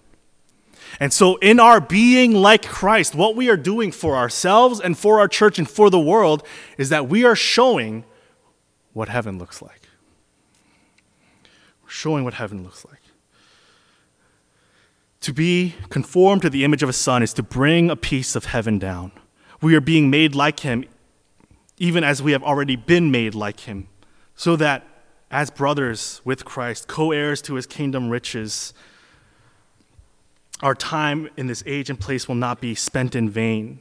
And 1.00 1.12
so, 1.12 1.36
in 1.36 1.58
our 1.58 1.80
being 1.80 2.32
like 2.32 2.66
Christ, 2.66 3.14
what 3.14 3.34
we 3.34 3.48
are 3.48 3.56
doing 3.56 3.90
for 3.92 4.16
ourselves 4.16 4.80
and 4.80 4.96
for 4.96 5.18
our 5.18 5.28
church 5.28 5.58
and 5.58 5.68
for 5.68 5.90
the 5.90 5.98
world 5.98 6.46
is 6.78 6.90
that 6.90 7.08
we 7.08 7.24
are 7.24 7.34
showing 7.34 8.04
what 8.92 9.08
heaven 9.08 9.38
looks 9.38 9.60
like. 9.60 9.85
Showing 11.96 12.24
what 12.24 12.34
heaven 12.34 12.62
looks 12.62 12.84
like. 12.84 13.00
To 15.22 15.32
be 15.32 15.74
conformed 15.88 16.42
to 16.42 16.50
the 16.50 16.62
image 16.62 16.82
of 16.82 16.90
a 16.90 16.92
son 16.92 17.22
is 17.22 17.32
to 17.32 17.42
bring 17.42 17.88
a 17.88 17.96
piece 17.96 18.36
of 18.36 18.44
heaven 18.44 18.78
down. 18.78 19.12
We 19.62 19.74
are 19.74 19.80
being 19.80 20.10
made 20.10 20.34
like 20.34 20.60
him, 20.60 20.84
even 21.78 22.04
as 22.04 22.22
we 22.22 22.32
have 22.32 22.42
already 22.42 22.76
been 22.76 23.10
made 23.10 23.34
like 23.34 23.60
him, 23.60 23.88
so 24.34 24.56
that 24.56 24.86
as 25.30 25.48
brothers 25.48 26.20
with 26.22 26.44
Christ, 26.44 26.86
co 26.86 27.12
heirs 27.12 27.40
to 27.42 27.54
his 27.54 27.66
kingdom 27.66 28.10
riches, 28.10 28.74
our 30.60 30.74
time 30.74 31.30
in 31.38 31.46
this 31.46 31.62
age 31.64 31.88
and 31.88 31.98
place 31.98 32.28
will 32.28 32.34
not 32.34 32.60
be 32.60 32.74
spent 32.74 33.16
in 33.16 33.30
vain. 33.30 33.80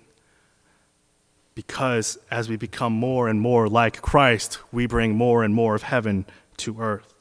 Because 1.54 2.18
as 2.32 2.48
we 2.48 2.56
become 2.56 2.94
more 2.94 3.28
and 3.28 3.42
more 3.42 3.68
like 3.68 4.02
Christ, 4.02 4.60
we 4.72 4.88
bring 4.88 5.16
more 5.16 5.44
and 5.44 5.54
more 5.54 5.76
of 5.76 5.84
heaven 5.84 6.26
to 6.58 6.80
earth. 6.80 7.15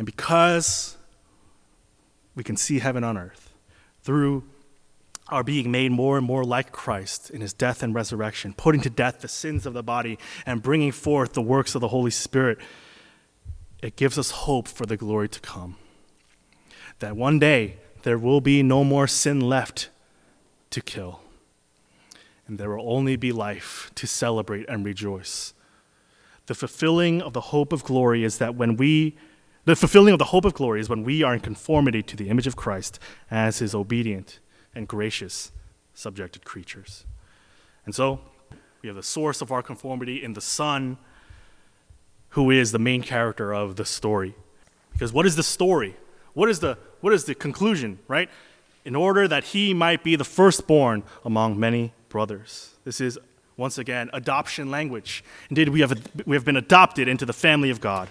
And 0.00 0.06
because 0.06 0.96
we 2.34 2.42
can 2.42 2.56
see 2.56 2.78
heaven 2.78 3.04
on 3.04 3.18
earth 3.18 3.52
through 4.02 4.44
our 5.28 5.44
being 5.44 5.70
made 5.70 5.92
more 5.92 6.16
and 6.16 6.26
more 6.26 6.42
like 6.42 6.72
Christ 6.72 7.28
in 7.28 7.42
his 7.42 7.52
death 7.52 7.82
and 7.82 7.94
resurrection, 7.94 8.54
putting 8.54 8.80
to 8.80 8.88
death 8.88 9.20
the 9.20 9.28
sins 9.28 9.66
of 9.66 9.74
the 9.74 9.82
body 9.82 10.18
and 10.46 10.62
bringing 10.62 10.90
forth 10.90 11.34
the 11.34 11.42
works 11.42 11.74
of 11.74 11.82
the 11.82 11.88
Holy 11.88 12.10
Spirit, 12.10 12.56
it 13.82 13.96
gives 13.96 14.16
us 14.16 14.30
hope 14.30 14.68
for 14.68 14.86
the 14.86 14.96
glory 14.96 15.28
to 15.28 15.40
come. 15.40 15.76
That 17.00 17.14
one 17.14 17.38
day 17.38 17.76
there 18.02 18.16
will 18.16 18.40
be 18.40 18.62
no 18.62 18.84
more 18.84 19.06
sin 19.06 19.38
left 19.38 19.90
to 20.70 20.80
kill, 20.80 21.20
and 22.46 22.56
there 22.56 22.74
will 22.74 22.90
only 22.90 23.16
be 23.16 23.32
life 23.32 23.90
to 23.96 24.06
celebrate 24.06 24.66
and 24.66 24.82
rejoice. 24.82 25.52
The 26.46 26.54
fulfilling 26.54 27.20
of 27.20 27.34
the 27.34 27.42
hope 27.42 27.70
of 27.70 27.84
glory 27.84 28.24
is 28.24 28.38
that 28.38 28.54
when 28.54 28.78
we, 28.78 29.18
the 29.64 29.76
fulfilling 29.76 30.12
of 30.12 30.18
the 30.18 30.26
hope 30.26 30.44
of 30.44 30.54
glory 30.54 30.80
is 30.80 30.88
when 30.88 31.04
we 31.04 31.22
are 31.22 31.34
in 31.34 31.40
conformity 31.40 32.02
to 32.02 32.16
the 32.16 32.28
image 32.28 32.46
of 32.46 32.56
Christ 32.56 32.98
as 33.30 33.58
his 33.58 33.74
obedient 33.74 34.38
and 34.74 34.88
gracious 34.88 35.52
subjected 35.94 36.44
creatures. 36.44 37.04
And 37.84 37.94
so, 37.94 38.20
we 38.82 38.88
have 38.88 38.96
the 38.96 39.02
source 39.02 39.42
of 39.42 39.52
our 39.52 39.62
conformity 39.62 40.22
in 40.22 40.32
the 40.32 40.40
Son 40.40 40.96
who 42.30 42.50
is 42.50 42.72
the 42.72 42.78
main 42.78 43.02
character 43.02 43.52
of 43.52 43.76
the 43.76 43.84
story. 43.84 44.34
Because 44.92 45.12
what 45.12 45.26
is 45.26 45.36
the 45.36 45.42
story? 45.42 45.96
What 46.32 46.48
is 46.48 46.60
the, 46.60 46.78
what 47.00 47.12
is 47.12 47.24
the 47.24 47.34
conclusion, 47.34 47.98
right? 48.08 48.30
In 48.84 48.94
order 48.94 49.28
that 49.28 49.44
he 49.44 49.74
might 49.74 50.02
be 50.02 50.16
the 50.16 50.24
firstborn 50.24 51.02
among 51.24 51.58
many 51.58 51.92
brothers. 52.08 52.76
This 52.84 53.00
is, 53.00 53.18
once 53.56 53.78
again, 53.78 54.10
adoption 54.12 54.70
language. 54.70 55.24
Indeed, 55.50 55.70
we 55.70 55.80
have, 55.80 56.00
we 56.24 56.36
have 56.36 56.44
been 56.44 56.56
adopted 56.56 57.08
into 57.08 57.26
the 57.26 57.32
family 57.32 57.70
of 57.70 57.80
God. 57.80 58.08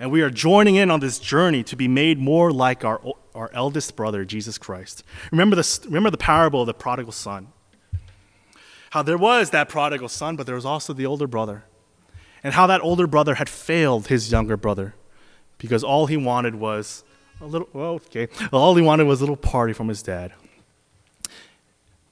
And 0.00 0.10
we 0.10 0.22
are 0.22 0.30
joining 0.30 0.74
in 0.76 0.90
on 0.90 0.98
this 1.00 1.18
journey 1.18 1.62
to 1.64 1.76
be 1.76 1.86
made 1.86 2.18
more 2.18 2.50
like 2.50 2.84
our, 2.84 3.00
our 3.34 3.50
eldest 3.52 3.94
brother, 3.94 4.24
Jesus 4.24 4.58
Christ. 4.58 5.04
Remember 5.30 5.54
the, 5.54 5.80
remember 5.84 6.10
the 6.10 6.16
parable 6.16 6.62
of 6.62 6.66
the 6.66 6.74
prodigal 6.74 7.12
son. 7.12 7.52
How 8.90 9.02
there 9.02 9.18
was 9.18 9.50
that 9.50 9.68
prodigal 9.68 10.08
son, 10.08 10.34
but 10.34 10.46
there 10.46 10.54
was 10.56 10.64
also 10.64 10.92
the 10.92 11.06
older 11.06 11.28
brother 11.28 11.64
and 12.42 12.54
how 12.54 12.66
that 12.66 12.80
older 12.80 13.06
brother 13.06 13.34
had 13.34 13.48
failed 13.48 14.08
his 14.08 14.32
younger 14.32 14.56
brother 14.56 14.94
because 15.58 15.84
all 15.84 16.06
he 16.06 16.16
wanted 16.16 16.54
was 16.54 17.04
a 17.40 17.46
little 17.46 17.68
well 17.72 17.94
okay 17.94 18.28
all 18.52 18.74
he 18.74 18.82
wanted 18.82 19.04
was 19.04 19.20
a 19.20 19.22
little 19.22 19.36
party 19.36 19.72
from 19.72 19.88
his 19.88 20.02
dad 20.02 20.32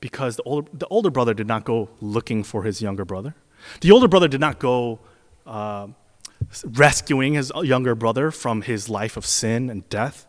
because 0.01 0.37
the 0.37 0.43
older, 0.45 0.71
the 0.73 0.87
older 0.89 1.11
brother 1.11 1.35
did 1.35 1.47
not 1.47 1.65
go 1.65 1.89
looking 2.01 2.45
for 2.45 2.63
his 2.63 2.81
younger 2.81 3.05
brother 3.05 3.35
the 3.81 3.91
older 3.91 4.09
brother 4.09 4.29
did 4.29 4.41
not 4.41 4.59
go 4.59 4.99
uh, 5.47 5.87
rescuing 6.65 7.35
his 7.35 7.53
younger 7.63 7.95
brother 7.95 8.31
from 8.31 8.63
his 8.63 8.89
life 8.89 9.17
of 9.17 9.27
sin 9.27 9.69
and 9.69 9.89
death 9.89 10.27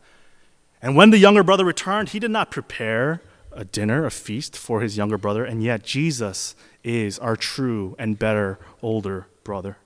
and 0.82 0.96
when 0.96 1.10
the 1.10 1.18
younger 1.18 1.44
brother 1.44 1.66
returned 1.66 2.10
he 2.10 2.20
did 2.20 2.32
not 2.32 2.52
prepare 2.52 3.22
a 3.52 3.64
dinner 3.64 4.06
a 4.06 4.12
feast 4.12 4.58
for 4.58 4.82
his 4.82 4.98
younger 4.98 5.18
brother 5.18 5.46
and 5.46 5.64
yet 5.64 5.84
jesus 5.84 6.56
is 6.84 7.20
our 7.20 7.36
true 7.36 7.96
and 8.00 8.20
better 8.20 8.60
older 8.82 9.28
brother 9.44 9.78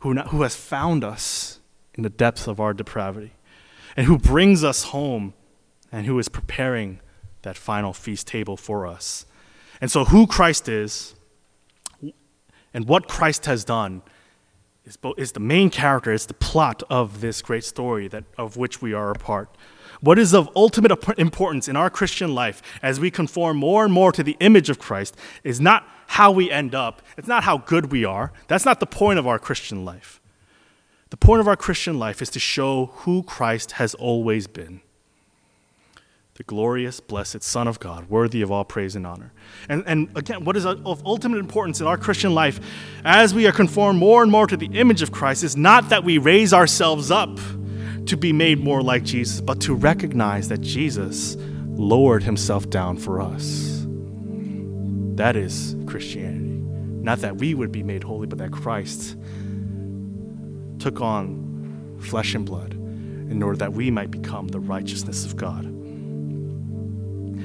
who, 0.00 0.14
who 0.14 0.42
has 0.42 0.54
found 0.54 1.04
us 1.04 1.60
in 1.94 2.02
the 2.02 2.10
depths 2.10 2.46
of 2.46 2.60
our 2.60 2.72
depravity 2.72 3.32
and 3.96 4.06
who 4.06 4.18
brings 4.18 4.62
us 4.62 4.84
home 4.84 5.34
and 5.90 6.06
who 6.06 6.18
is 6.18 6.28
preparing 6.28 7.00
that 7.42 7.56
final 7.56 7.92
feast 7.92 8.26
table 8.26 8.56
for 8.56 8.86
us. 8.86 9.26
And 9.80 9.90
so, 9.90 10.04
who 10.04 10.26
Christ 10.26 10.68
is 10.68 11.14
and 12.72 12.86
what 12.86 13.08
Christ 13.08 13.46
has 13.46 13.64
done 13.64 14.02
is, 14.88 14.96
bo- 14.96 15.14
is 15.16 15.32
the 15.32 15.40
main 15.40 15.70
character, 15.70 16.12
it's 16.12 16.26
the 16.26 16.34
plot 16.34 16.82
of 16.88 17.20
this 17.20 17.42
great 17.42 17.64
story 17.64 18.08
that, 18.08 18.24
of 18.38 18.56
which 18.56 18.80
we 18.80 18.94
are 18.94 19.10
a 19.10 19.14
part. 19.14 19.50
What 20.00 20.18
is 20.18 20.32
of 20.32 20.48
ultimate 20.56 20.92
importance 21.18 21.68
in 21.68 21.76
our 21.76 21.90
Christian 21.90 22.34
life 22.34 22.62
as 22.82 22.98
we 22.98 23.10
conform 23.10 23.58
more 23.58 23.84
and 23.84 23.92
more 23.92 24.12
to 24.12 24.22
the 24.22 24.36
image 24.40 24.70
of 24.70 24.78
Christ 24.78 25.16
is 25.44 25.60
not 25.60 25.86
how 26.06 26.30
we 26.32 26.50
end 26.50 26.74
up, 26.74 27.02
it's 27.16 27.28
not 27.28 27.44
how 27.44 27.58
good 27.58 27.92
we 27.92 28.04
are. 28.04 28.32
That's 28.46 28.64
not 28.64 28.80
the 28.80 28.86
point 28.86 29.18
of 29.18 29.26
our 29.26 29.38
Christian 29.38 29.84
life. 29.84 30.20
The 31.10 31.16
point 31.16 31.40
of 31.40 31.48
our 31.48 31.56
Christian 31.56 31.98
life 31.98 32.22
is 32.22 32.30
to 32.30 32.38
show 32.38 32.86
who 32.86 33.22
Christ 33.22 33.72
has 33.72 33.94
always 33.94 34.46
been 34.46 34.80
the 36.38 36.44
glorious, 36.44 37.00
blessed 37.00 37.42
Son 37.42 37.66
of 37.66 37.80
God, 37.80 38.08
worthy 38.08 38.42
of 38.42 38.52
all 38.52 38.64
praise 38.64 38.94
and 38.94 39.04
honor. 39.04 39.32
And, 39.68 39.82
and 39.88 40.08
again, 40.16 40.44
what 40.44 40.56
is 40.56 40.64
of 40.64 41.04
ultimate 41.04 41.38
importance 41.38 41.80
in 41.80 41.88
our 41.88 41.98
Christian 41.98 42.32
life 42.32 42.60
as 43.04 43.34
we 43.34 43.48
are 43.48 43.52
conformed 43.52 43.98
more 43.98 44.22
and 44.22 44.30
more 44.30 44.46
to 44.46 44.56
the 44.56 44.66
image 44.66 45.02
of 45.02 45.10
Christ 45.10 45.42
is 45.42 45.56
not 45.56 45.88
that 45.88 46.04
we 46.04 46.16
raise 46.16 46.54
ourselves 46.54 47.10
up 47.10 47.40
to 48.06 48.16
be 48.16 48.32
made 48.32 48.60
more 48.60 48.82
like 48.82 49.02
Jesus, 49.02 49.40
but 49.40 49.60
to 49.62 49.74
recognize 49.74 50.46
that 50.46 50.60
Jesus 50.60 51.36
lowered 51.70 52.22
himself 52.22 52.70
down 52.70 52.98
for 52.98 53.20
us. 53.20 53.84
That 55.16 55.34
is 55.34 55.74
Christianity. 55.86 56.62
Not 57.02 57.18
that 57.18 57.38
we 57.38 57.54
would 57.54 57.72
be 57.72 57.82
made 57.82 58.04
holy, 58.04 58.28
but 58.28 58.38
that 58.38 58.52
Christ 58.52 59.16
took 60.78 61.00
on 61.00 61.96
flesh 62.00 62.36
and 62.36 62.46
blood 62.46 62.74
in 62.74 63.42
order 63.42 63.58
that 63.58 63.72
we 63.72 63.90
might 63.90 64.12
become 64.12 64.46
the 64.46 64.60
righteousness 64.60 65.24
of 65.24 65.34
God 65.34 65.74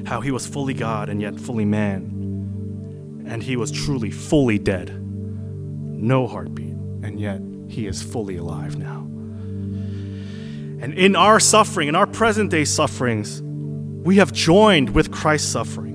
how 0.06 0.22
he 0.22 0.32
was 0.32 0.46
fully 0.46 0.74
God 0.74 1.10
and 1.10 1.22
yet 1.22 1.40
fully 1.40 1.66
man. 1.66 3.24
And 3.28 3.42
he 3.42 3.56
was 3.56 3.72
truly 3.72 4.12
fully 4.12 4.60
dead. 4.60 4.90
No 5.02 6.28
heartbeat. 6.28 6.74
And 7.04 7.20
yet 7.20 7.42
he 7.70 7.88
is 7.88 8.02
fully 8.02 8.38
alive 8.38 8.78
now. 8.78 9.00
And 10.82 10.94
in 10.94 11.16
our 11.16 11.40
suffering, 11.40 11.88
in 11.88 11.96
our 11.96 12.06
present 12.06 12.52
day 12.52 12.66
sufferings, 12.66 13.42
we 13.42 14.18
have 14.18 14.34
joined 14.34 14.90
with 14.90 15.12
Christ's 15.12 15.50
suffering. 15.50 15.94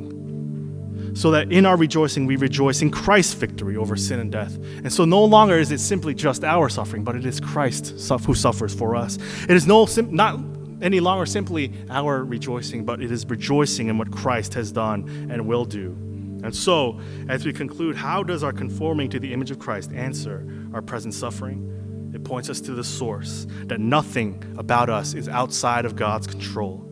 So 1.15 1.33
that 1.33 1.53
in 1.53 1.67
our 1.67 1.77
rejoicing, 1.77 2.27
we 2.27 2.37
rejoice 2.37 2.81
in 2.81 2.91
Christ's 2.91 3.35
victory 3.35 3.77
over 3.77 3.97
sin 3.97 4.21
and 4.21 4.33
death. 4.33 4.55
And 4.57 4.93
so 4.93 5.05
no 5.05 5.25
longer 5.25 5.59
is 5.59 5.71
it 5.73 5.81
simply 5.81 6.15
just 6.15 6.45
our 6.45 6.69
suffering, 6.69 7.05
but 7.05 7.17
it 7.17 7.27
is 7.27 7.41
Christ 7.41 7.91
who 8.25 8.35
suffers 8.35 8.73
for 8.73 8.95
us. 8.97 9.19
It 9.49 9.51
is 9.51 9.67
no, 9.67 9.87
not 10.11 10.39
any 10.81 11.01
longer 11.01 11.27
simply 11.27 11.73
our 11.91 12.25
rejoicing, 12.25 12.85
but 12.85 13.03
it 13.03 13.11
is 13.11 13.27
rejoicing 13.27 13.89
in 13.89 13.99
what 13.99 14.11
Christ 14.11 14.55
has 14.55 14.73
done 14.73 15.29
and 15.31 15.47
will 15.47 15.65
do. 15.65 15.97
And 16.45 16.55
so, 16.55 17.01
as 17.29 17.45
we 17.45 17.53
conclude, 17.53 17.97
how 17.97 18.23
does 18.23 18.45
our 18.45 18.53
conforming 18.53 19.11
to 19.11 19.19
the 19.19 19.33
image 19.33 19.51
of 19.51 19.59
Christ 19.59 19.93
answer 19.93 20.47
our 20.73 20.81
present 20.81 21.15
suffering? 21.15 22.11
It 22.15 22.23
points 22.25 22.49
us 22.49 22.61
to 22.63 22.73
the 22.73 22.85
source 22.85 23.47
that 23.65 23.81
nothing 23.81 24.43
about 24.57 24.89
us 24.89 25.15
is 25.15 25.29
outside 25.29 25.85
of 25.85 25.97
God's 25.97 26.27
control. 26.27 26.85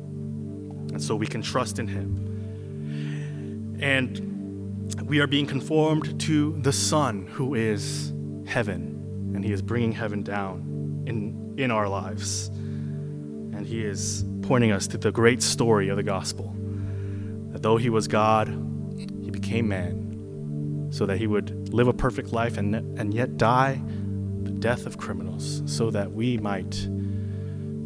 And 0.90 1.03
so 1.03 1.14
we 1.14 1.27
can 1.27 1.42
trust 1.42 1.79
in 1.79 1.87
Him. 1.87 3.79
And 3.81 4.99
we 5.09 5.20
are 5.20 5.27
being 5.27 5.46
conformed 5.46 6.20
to 6.22 6.61
the 6.61 6.72
Son 6.72 7.27
who 7.27 7.55
is 7.55 8.12
heaven, 8.46 9.33
and 9.35 9.44
He 9.44 9.53
is 9.53 9.62
bringing 9.62 9.92
heaven 9.92 10.22
down 10.22 11.05
in, 11.07 11.55
in 11.57 11.70
our 11.70 11.88
lives 11.88 12.51
and 13.56 13.66
he 13.66 13.82
is 13.82 14.24
pointing 14.42 14.70
us 14.70 14.86
to 14.86 14.98
the 14.98 15.10
great 15.10 15.42
story 15.42 15.88
of 15.88 15.96
the 15.96 16.02
gospel 16.02 16.54
that 17.52 17.62
though 17.62 17.78
he 17.78 17.88
was 17.88 18.06
God, 18.06 18.48
he 18.98 19.30
became 19.30 19.66
man 19.68 20.88
so 20.90 21.06
that 21.06 21.16
he 21.16 21.26
would 21.26 21.72
live 21.72 21.88
a 21.88 21.92
perfect 21.92 22.32
life 22.32 22.58
and, 22.58 22.76
and 22.76 23.14
yet 23.14 23.38
die 23.38 23.80
the 24.42 24.50
death 24.50 24.84
of 24.84 24.98
criminals 24.98 25.62
so 25.64 25.90
that 25.90 26.12
we 26.12 26.36
might 26.36 26.70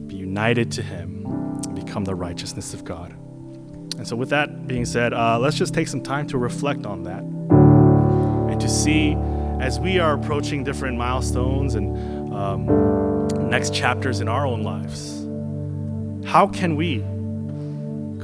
be 0.09 0.16
united 0.16 0.72
to 0.72 0.83
him 0.83 1.24
and 1.24 1.74
become 1.74 2.04
the 2.04 2.16
righteousness 2.16 2.74
of 2.74 2.85
God. 2.85 3.12
And 3.96 4.06
so, 4.06 4.16
with 4.16 4.30
that 4.30 4.66
being 4.66 4.85
said, 4.85 5.12
uh, 5.12 5.38
let's 5.38 5.56
just 5.56 5.72
take 5.72 5.87
some 5.88 6.02
time 6.02 6.26
to 6.28 6.38
reflect 6.38 6.85
on 6.85 7.04
that 7.04 7.22
and 8.50 8.61
to 8.61 8.68
see 8.68 9.14
as 9.61 9.78
we 9.78 9.98
are 9.98 10.14
approaching 10.14 10.64
different 10.64 10.98
milestones 10.98 11.74
and 11.74 12.35
um, 12.35 13.28
next 13.48 13.72
chapters 13.72 14.20
in 14.20 14.28
our 14.28 14.46
own 14.46 14.62
lives 14.62 15.19
how 16.24 16.46
can 16.46 16.76
we 16.76 16.98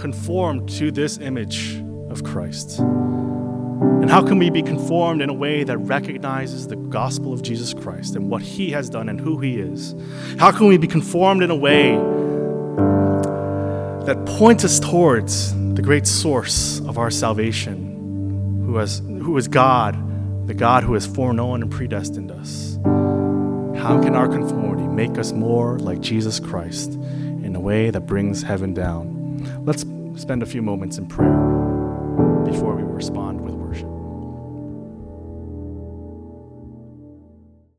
conform 0.00 0.66
to 0.66 0.90
this 0.90 1.18
image 1.18 1.76
of 2.10 2.22
Christ? 2.22 2.78
And 2.78 4.10
how 4.10 4.22
can 4.22 4.38
we 4.38 4.50
be 4.50 4.62
conformed 4.62 5.20
in 5.20 5.28
a 5.28 5.34
way 5.34 5.64
that 5.64 5.78
recognizes 5.78 6.68
the 6.68 6.76
gospel 6.76 7.32
of 7.32 7.42
Jesus 7.42 7.74
Christ 7.74 8.14
and 8.14 8.30
what 8.30 8.40
he 8.40 8.70
has 8.70 8.88
done 8.88 9.08
and 9.08 9.20
who 9.20 9.38
he 9.40 9.58
is? 9.58 9.94
How 10.38 10.52
can 10.52 10.66
we 10.68 10.76
be 10.76 10.86
conformed 10.86 11.42
in 11.42 11.50
a 11.50 11.56
way 11.56 11.96
that 14.06 14.24
points 14.26 14.64
us 14.64 14.78
towards 14.78 15.52
the 15.74 15.82
great 15.82 16.06
source 16.06 16.80
of 16.80 16.98
our 16.98 17.10
salvation, 17.10 18.62
who, 18.64 18.76
has, 18.76 19.00
who 19.00 19.36
is 19.36 19.48
God, 19.48 20.46
the 20.46 20.54
God 20.54 20.84
who 20.84 20.94
has 20.94 21.06
foreknown 21.06 21.62
and 21.62 21.70
predestined 21.70 22.30
us? 22.30 22.78
How 23.82 24.00
can 24.00 24.14
our 24.14 24.28
conformity 24.28 24.86
make 24.86 25.18
us 25.18 25.32
more 25.32 25.78
like 25.80 26.00
Jesus 26.00 26.38
Christ? 26.38 26.98
Way 27.66 27.90
that 27.90 28.02
brings 28.02 28.44
heaven 28.44 28.72
down. 28.72 29.64
Let's 29.64 29.84
spend 30.22 30.40
a 30.44 30.46
few 30.46 30.62
moments 30.62 30.98
in 30.98 31.06
prayer 31.06 31.36
before 32.44 32.76
we 32.76 32.84
respond 32.84 33.40